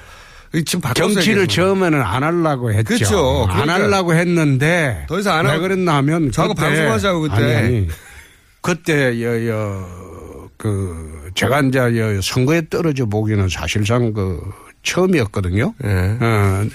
[0.65, 1.47] 지금 정치를.
[1.47, 2.85] 처음에는 안 하려고 했죠.
[2.95, 3.47] 그렇죠.
[3.49, 7.35] 안 그러니까 하려고 했는데 더 이상 안왜 하고 그랬나 하면 저하고 방송하자고 그때.
[7.37, 7.89] 아니, 아니.
[8.63, 14.39] 그때 여 여 그 제가 이제 여 선거에 떨어져 보기는 사실상 그
[14.83, 15.75] 처음이었거든요.
[15.85, 15.89] 예.
[15.89, 16.67] 어,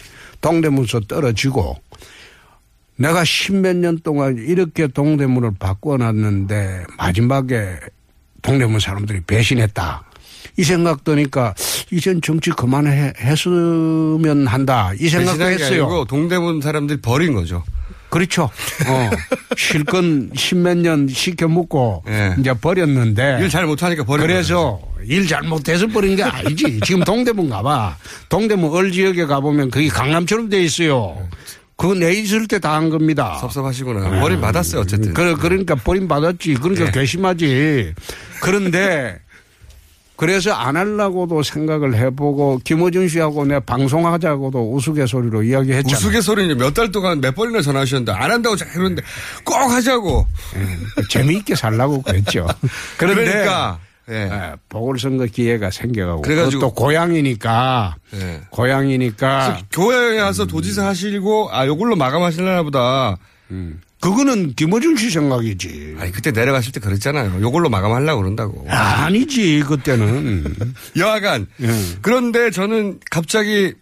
[0.42, 1.78] 동대문서 떨어지고
[2.98, 7.80] 내가 십몇 년 동안 이렇게 동대문을 바꿔놨는데 마지막에
[8.42, 10.04] 동대문 사람들이 배신했다.
[10.58, 11.54] 이 생각 드니까
[11.92, 14.94] 이젠 정치 그만했으면 한다.
[15.00, 15.84] 이 생각도 했어요.
[15.86, 17.64] 아니고 동대문 사람들이 버린 거죠.
[18.16, 18.44] 그렇죠.
[18.88, 19.10] 어.
[19.58, 20.04] 실컷
[20.36, 22.34] 십몇 년 시켜 먹고 예.
[22.40, 26.80] 이제 버렸는데 일 잘 못하니까 버린 그래서 일 잘 못해서 버린 게 아니지.
[26.86, 27.98] 지금 동대문 가봐.
[28.30, 31.28] 동대문 얼 지역에 가보면 그게 강남처럼 돼 있어요.
[31.76, 33.38] 그거 내 있을 때 다 한 겁니다.
[33.42, 34.22] 섭섭하시구나.
[34.22, 35.14] 버림 받았어요 어쨌든.
[35.14, 36.54] 그, 그러니까 버림 받았지.
[36.54, 36.92] 그러니까 네.
[36.92, 37.94] 괘씸하지.
[38.42, 39.20] 그런데
[40.18, 45.96] 그래서 안 하려고도 생각을 해보고 김호준 씨하고 내 방송하자고도 우스갯소리로 이야기했잖아요.
[45.98, 49.02] 우스갯소리는 몇 달 동안 몇 번이나 전화하셨는데 안 한다고 이러는데
[49.44, 50.26] 꼭 하자고.
[51.10, 52.48] 재미있게 살라고 그랬죠.
[52.98, 54.14] 그런데 그러니까 예.
[54.32, 58.42] 예, 보궐선거 기회가 생겨가고 그래가지고- 또 고향이니까 예.
[58.52, 63.18] 고향이니까 교회에 와서 도지사 하시고 아 요걸로 마감하실려나 보다.
[64.06, 65.96] 그거는 김어준 씨 생각이지.
[66.00, 67.42] 아니 그때 내려가실 때 그랬잖아요.
[67.42, 68.68] 요걸로 마감하려고 그런다고.
[68.70, 70.56] 아 니지 그때는.
[70.96, 71.68] 여하간 예.
[72.04, 73.74] 그런데 저는 갑자기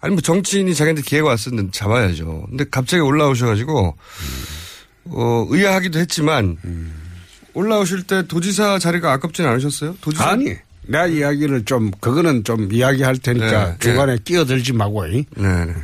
[0.00, 2.46] 아니 뭐 정치인이 자기한테 기회가 왔었는데 잡아야죠.
[2.48, 3.96] 근데 갑자기 올라오셔가지고
[5.06, 6.56] 어 의아하기도 했지만
[7.54, 9.96] 올라오실 때 도지사 자리가 아깝진 않으셨어요?
[10.00, 10.30] 도지사?
[10.30, 10.54] 아니,
[10.86, 15.06] 내가 이야기를 좀, 그거는 좀 이야기할 테니까 네, 중간에 끼어들지 마고.
[15.06, 15.24] 이.
[15.36, 15.74] 네, 네.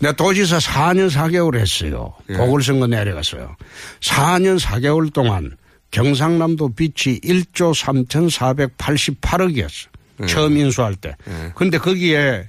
[0.00, 2.14] 내가 도지사 4년 4개월 했어요.
[2.28, 2.34] 예.
[2.36, 3.56] 보궐선거 내려갔어요.
[4.00, 5.56] 4년 4개월 동안
[5.90, 9.88] 경상남도 빚이 1조 3,488억이었어.
[10.22, 10.26] 예.
[10.26, 11.14] 처음 인수할 때.
[11.28, 11.52] 예.
[11.54, 12.48] 근데 거기에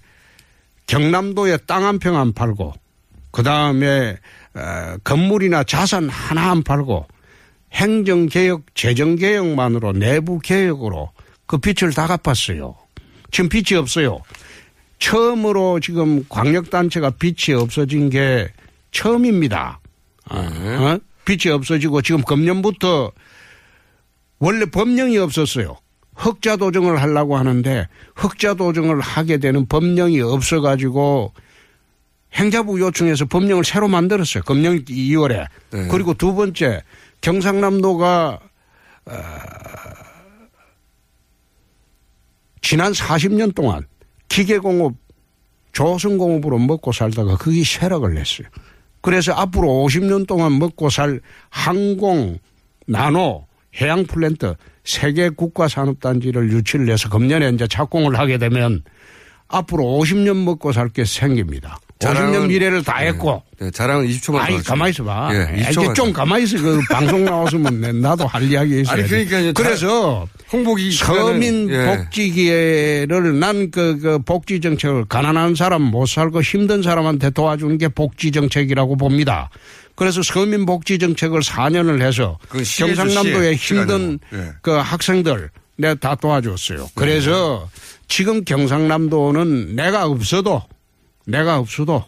[0.88, 2.74] 경남도에 땅 한 평 안 팔고
[3.32, 4.18] 그 다음에
[4.54, 7.06] 어, 건물이나 자산 하나 안 팔고
[7.74, 11.12] 행정개혁, 재정개혁만으로 내부 개혁으로
[11.46, 12.76] 그 빚을 다 갚았어요.
[13.32, 14.20] 지금 빚이 없어요.
[15.00, 18.52] 처음으로 지금 광역단체가 빚이 없어진 게
[18.92, 19.80] 처음입니다.
[20.30, 20.98] 어?
[21.26, 23.12] 빚이 없어지고 지금 금년부터
[24.40, 25.78] 원래 법령이 없었어요.
[26.16, 31.34] 흑자 도정을 하려고 하는데 흑자 도정을 하게 되는 법령이 없어가지고
[32.34, 34.44] 행자부 요청해서 법령을 새로 만들었어요.
[34.44, 35.48] 금년 2월에.
[35.72, 35.88] 네.
[35.90, 36.84] 그리고 두 번째
[37.22, 38.40] 경상남도가
[39.06, 39.14] 어,
[42.62, 43.86] 지난 40년 동안
[44.30, 44.94] 기계공업
[45.72, 48.48] 조선공업으로 먹고 살다가 그게 쇠락을 냈어요.
[49.02, 52.40] 그래서 앞으로 50년 동안 먹고 살 항공,
[52.88, 53.46] 나노,
[53.80, 58.84] 해양 플랜트 세계 국가 산업단지를 유치를 해서 금년에 이제 착공을 하게 되면
[59.48, 61.78] 앞으로 50년 먹고 살 게 생깁니다.
[62.00, 63.42] 50년 미래를 다 했고.
[63.60, 65.30] 네, 자랑은 20초만 아니, 가만히 있어봐.
[65.34, 66.62] 예, 이제 20초만 좀 가만히 있어.
[66.62, 69.00] 그 방송 나왔으면 내- 나도 할 이야기 있어요.
[69.00, 69.54] 아니, 그러니까요.
[69.54, 71.98] 그래서 홍보기 서민 기간은- 예.
[71.98, 78.32] 복지 기회를 난그 그 복지 정책을 가난한 사람 못 살고 힘든 사람한테 도와주는 게 복지
[78.32, 79.50] 정책이라고 봅니다.
[79.96, 83.56] 그래서 서민 복지 정책을 4년을 해서 그 경상남도의.
[83.56, 84.46] 힘든 시간으로.
[84.48, 84.52] 예.
[84.62, 86.90] 그 학생들 내가 다 도와줬어요.
[86.96, 87.68] 그래서
[88.08, 90.62] 지금 경상남도는 내가 없어도
[91.28, 92.06] 내가 없어도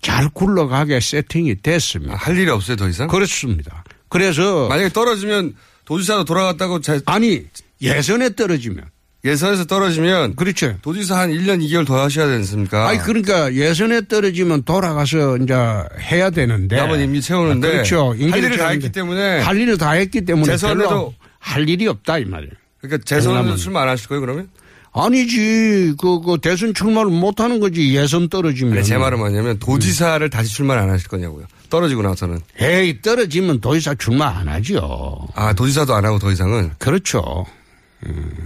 [0.00, 2.14] 잘 굴러가게 세팅이 됐습니다.
[2.14, 3.08] 할 일이 없어요, 더 이상?
[3.08, 3.84] 그렇습니다.
[4.08, 7.44] 그래서 만약에 떨어지면 도지사로 돌아갔다고 자, 아니
[7.82, 8.84] 예선에 떨어지면
[9.24, 10.76] 예선에서 떨어지면 그렇죠.
[10.82, 12.86] 도지사 한 1년 2개월 더 하셔야 되지 않습니까?
[12.88, 15.54] 아니 그러니까 예선에 떨어지면 돌아가서 이제
[16.00, 18.08] 해야 되는데 남은 임기 채우는데 아, 그렇죠.
[18.10, 22.24] 할 일을 다 했기 때문에 할 일을 다 했기 때문에 재선에도- 할 일이 없다 이
[22.26, 22.52] 말이에요.
[22.80, 23.56] 그러니까 재선은.
[23.56, 24.48] 출마 안 하실 거예요, 그러면?
[24.94, 28.82] 아니지 그, 그 대선 출마를 못 하는 거지 예선 떨어지면.
[28.84, 31.46] 제 말은 뭐냐면 도지사를 다시 출마 안 하실 거냐고요.
[31.68, 32.40] 떨어지고 나서는.
[32.60, 35.26] 에이 떨어지면 도지사 출마 안 하죠.
[35.34, 36.70] 아, 도지사도 안 하고 더 이상은?
[36.78, 37.44] 그렇죠.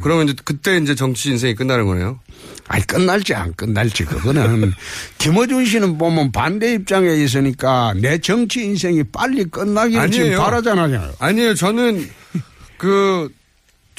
[0.01, 2.21] 그러면 이제 그때 이제 정치 인생이 끝나는 거네요.
[2.69, 4.73] 아니 끝날지 안 끝날지 그거는
[5.19, 10.41] 김어준 씨는 보면 반대 입장에 있으니까 내 정치 인생이 빨리 끝나기를 지금 아니에요.
[10.41, 11.13] 바라잖아요.
[11.19, 11.55] 아니에요.
[11.55, 12.09] 저는
[12.77, 13.29] 그,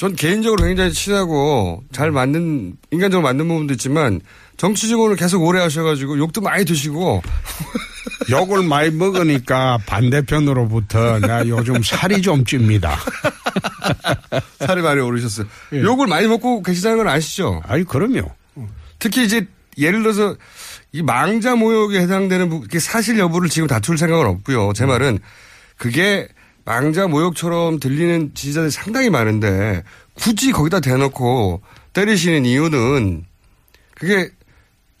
[0.00, 4.22] 전 개인적으로 굉장히 친하고 잘 맞는, 인간적으로 맞는 부분도 있지만
[4.56, 7.20] 정치 직원을 계속 오래 하셔가지고 욕도 많이 드시고
[8.32, 12.98] 욕을 많이 먹으니까 반대편으로부터 나 요즘 살이 좀 찝니다.
[14.58, 15.46] 살이 많이 오르셨어요.
[15.74, 17.60] 욕을 많이 먹고 계시다는 건 아시죠?
[17.66, 18.22] 아니, 그럼요.
[18.98, 19.46] 특히 이제
[19.76, 20.34] 예를 들어서
[20.92, 24.72] 이 망자 모욕에 해당되는 사실 여부를 지금 다툴 생각은 없고요.
[24.72, 25.18] 제 말은
[25.76, 26.26] 그게
[26.64, 29.82] 망자 모욕처럼 들리는 지지자들이 상당히 많은데
[30.14, 33.24] 굳이 거기다 대놓고 때리시는 이유는
[33.94, 34.30] 그게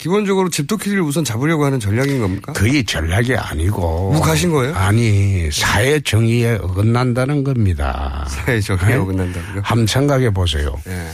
[0.00, 2.54] 기본적으로 집도끼리를 우선 잡으려고 하는 전략인 겁니까?
[2.54, 4.12] 그게 전략이 아니고.
[4.14, 4.74] 묵하신 거예요?
[4.74, 8.24] 아니, 사회 정의에 어긋난다는 겁니다.
[8.26, 8.94] 사회 정의에 네?
[8.94, 9.60] 어긋난다고요?
[9.62, 10.74] 한번 생각해 보세요.
[10.86, 11.06] 예.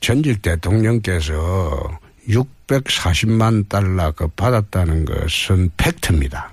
[0.00, 1.98] 전직 대통령께서
[2.28, 6.50] 640만 달러 그 받았다는 것은 팩트입니다.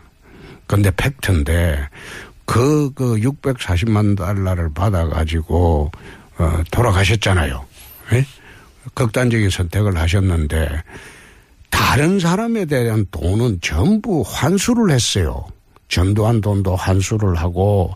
[0.65, 1.89] 근데 팩트인데
[2.53, 5.91] 그, 그 640만 달러를 받아가지고,
[6.39, 7.63] 어, 돌아가셨잖아요.
[8.13, 8.25] 예?
[8.95, 10.81] 극단적인 선택을 하셨는데
[11.69, 15.45] 다른 사람에 대한 돈은 전부 환수를 했어요.
[15.89, 17.93] 전두환 돈도 환수를 하고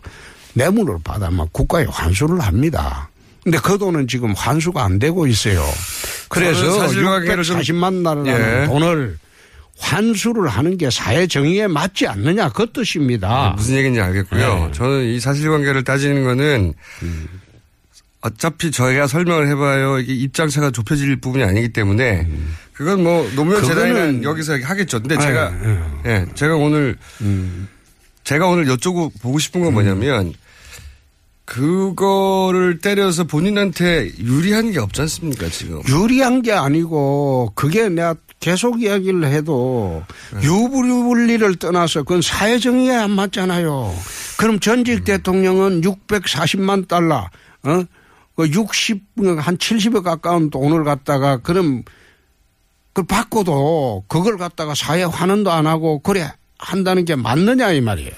[0.52, 3.08] 뇌물을 받아면 국가에 환수를 합니다.
[3.42, 5.64] 근데 그 돈은 지금 환수가 안 되고 있어요.
[6.28, 8.66] 그래서 저는 사실관계를 좀- 640만 달러라는 예.
[8.66, 9.18] 돈을
[9.78, 13.50] 환수를 하는 게 사회 정의에 맞지 않느냐 그 뜻입니다.
[13.50, 14.66] 네, 무슨 얘기인지 알겠고요.
[14.66, 14.72] 네.
[14.72, 16.74] 저는 이 사실관계를 따지는 거는
[18.20, 19.98] 어차피 저희가 설명을 해봐요.
[19.98, 22.26] 이게 입장차가 좁혀질 부분이 아니기 때문에
[22.72, 25.00] 그건 뭐 노무현 재단이는 여기서 하겠죠.
[25.00, 27.68] 근데 아, 제가 예, 예, 제가 오늘 음.
[28.24, 30.32] 제가 오늘 여쭤보 보고 싶은 건 뭐냐면
[31.44, 35.82] 그거를 때려서 본인한테 유리한 게 없지 않습니까 지금?
[35.88, 40.02] 유리한 게 아니고 그게 내가 계속 이야기를 해도
[40.42, 43.94] 유불리를 떠나서 그건 사회 정의에 안 맞잖아요.
[44.38, 47.28] 그럼 전직 대통령은 640만 달러,
[47.62, 47.84] 어?
[48.36, 49.02] 그 60,
[49.38, 51.84] 한 70에 가까운 돈을 갖다가 그럼
[52.92, 58.12] 그걸 받고도 그걸 갖다가 사회 환원도 안 하고 그래 한다는 게 맞느냐 이 말이에요.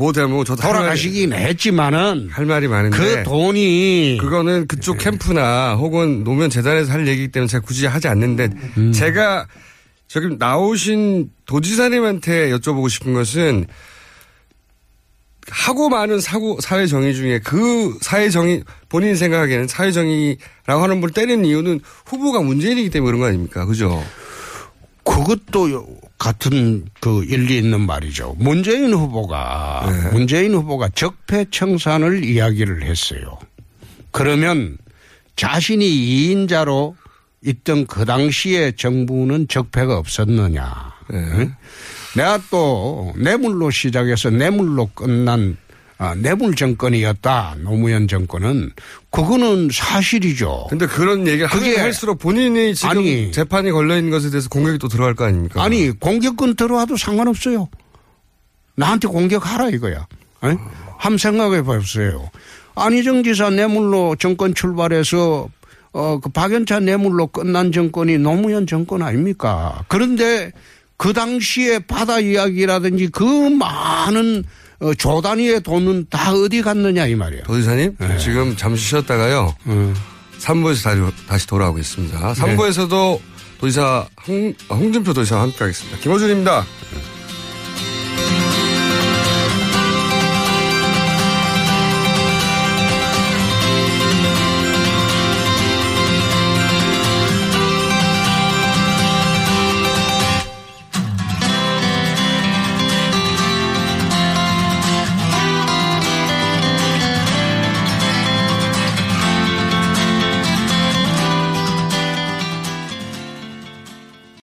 [0.00, 4.98] 예, 그 대목 저도 돌아가시긴 할 말이, 했지만은 할 말이 많은데 그 돈이 그거는 그쪽
[4.98, 8.92] 캠프나 혹은 노무현 재단에서 할 얘기이기 때문에 제가 굳이 하지 않는데 음.
[8.92, 9.46] 제가
[10.08, 13.66] 저기 나오신 도지사님한테 여쭤보고 싶은 것은
[15.50, 21.10] 하고 많은 사고 사회 정의 중에 그 사회 정의 본인 생각에는 사회 정의라고 하는 분
[21.10, 23.66] 때리는 이유는 후보가 문재인이기 때문에 그런 거 아닙니까?
[23.66, 24.02] 그죠?
[25.04, 28.36] 그것도 같은 그 일리 있는 말이죠.
[28.38, 30.10] 문재인 후보가 네.
[30.10, 33.38] 문재인 후보가 적폐 청산을 이야기를 했어요.
[34.10, 34.78] 그러면
[35.36, 36.94] 자신이 2인자로
[37.44, 40.94] 있던 그 당시에 정부는 적폐가 없었느냐.
[41.12, 41.54] 응?
[42.16, 45.58] 내가 또 뇌물로 시작해서 뇌물로 끝난
[45.96, 47.56] 아, 뇌물 정권이었다.
[47.62, 48.70] 노무현 정권은
[49.10, 50.66] 그거는 사실이죠.
[50.68, 53.30] 근데 그런 얘기를 하긴 그게 할수록 본인이 지금 아니.
[53.30, 55.62] 재판이 걸려 있는 것에 대해서 공격이 또 들어갈 거 아닙니까?
[55.62, 57.68] 아니 공격권 들어와도 상관없어요.
[58.76, 60.06] 나한테 공격하라 이거야.
[60.44, 60.56] 에?
[60.98, 62.28] 한번 생각해 보세요.
[62.74, 65.48] 안희정 지사 뇌물로 정권 출발해서
[65.92, 69.84] 어, 그 박연차 뇌물로 끝난 정권이 노무현 정권 아닙니까?
[69.86, 70.50] 그런데
[70.96, 74.42] 그 당시에 바다 이야기라든지 그 많은
[74.80, 77.44] 어, 조 단위의 돈은 다 어디 갔느냐 이 말이에요.
[77.44, 79.54] 도지사님 지금 잠시 쉬었다가요.
[80.38, 82.34] 3부에서 다시, 다시 돌아오겠습니다.
[82.34, 83.20] 3부에서도
[83.60, 85.98] 도지사 홍, 홍준표 도지사와 함께 하겠습니다.
[85.98, 86.64] 김호준입니다.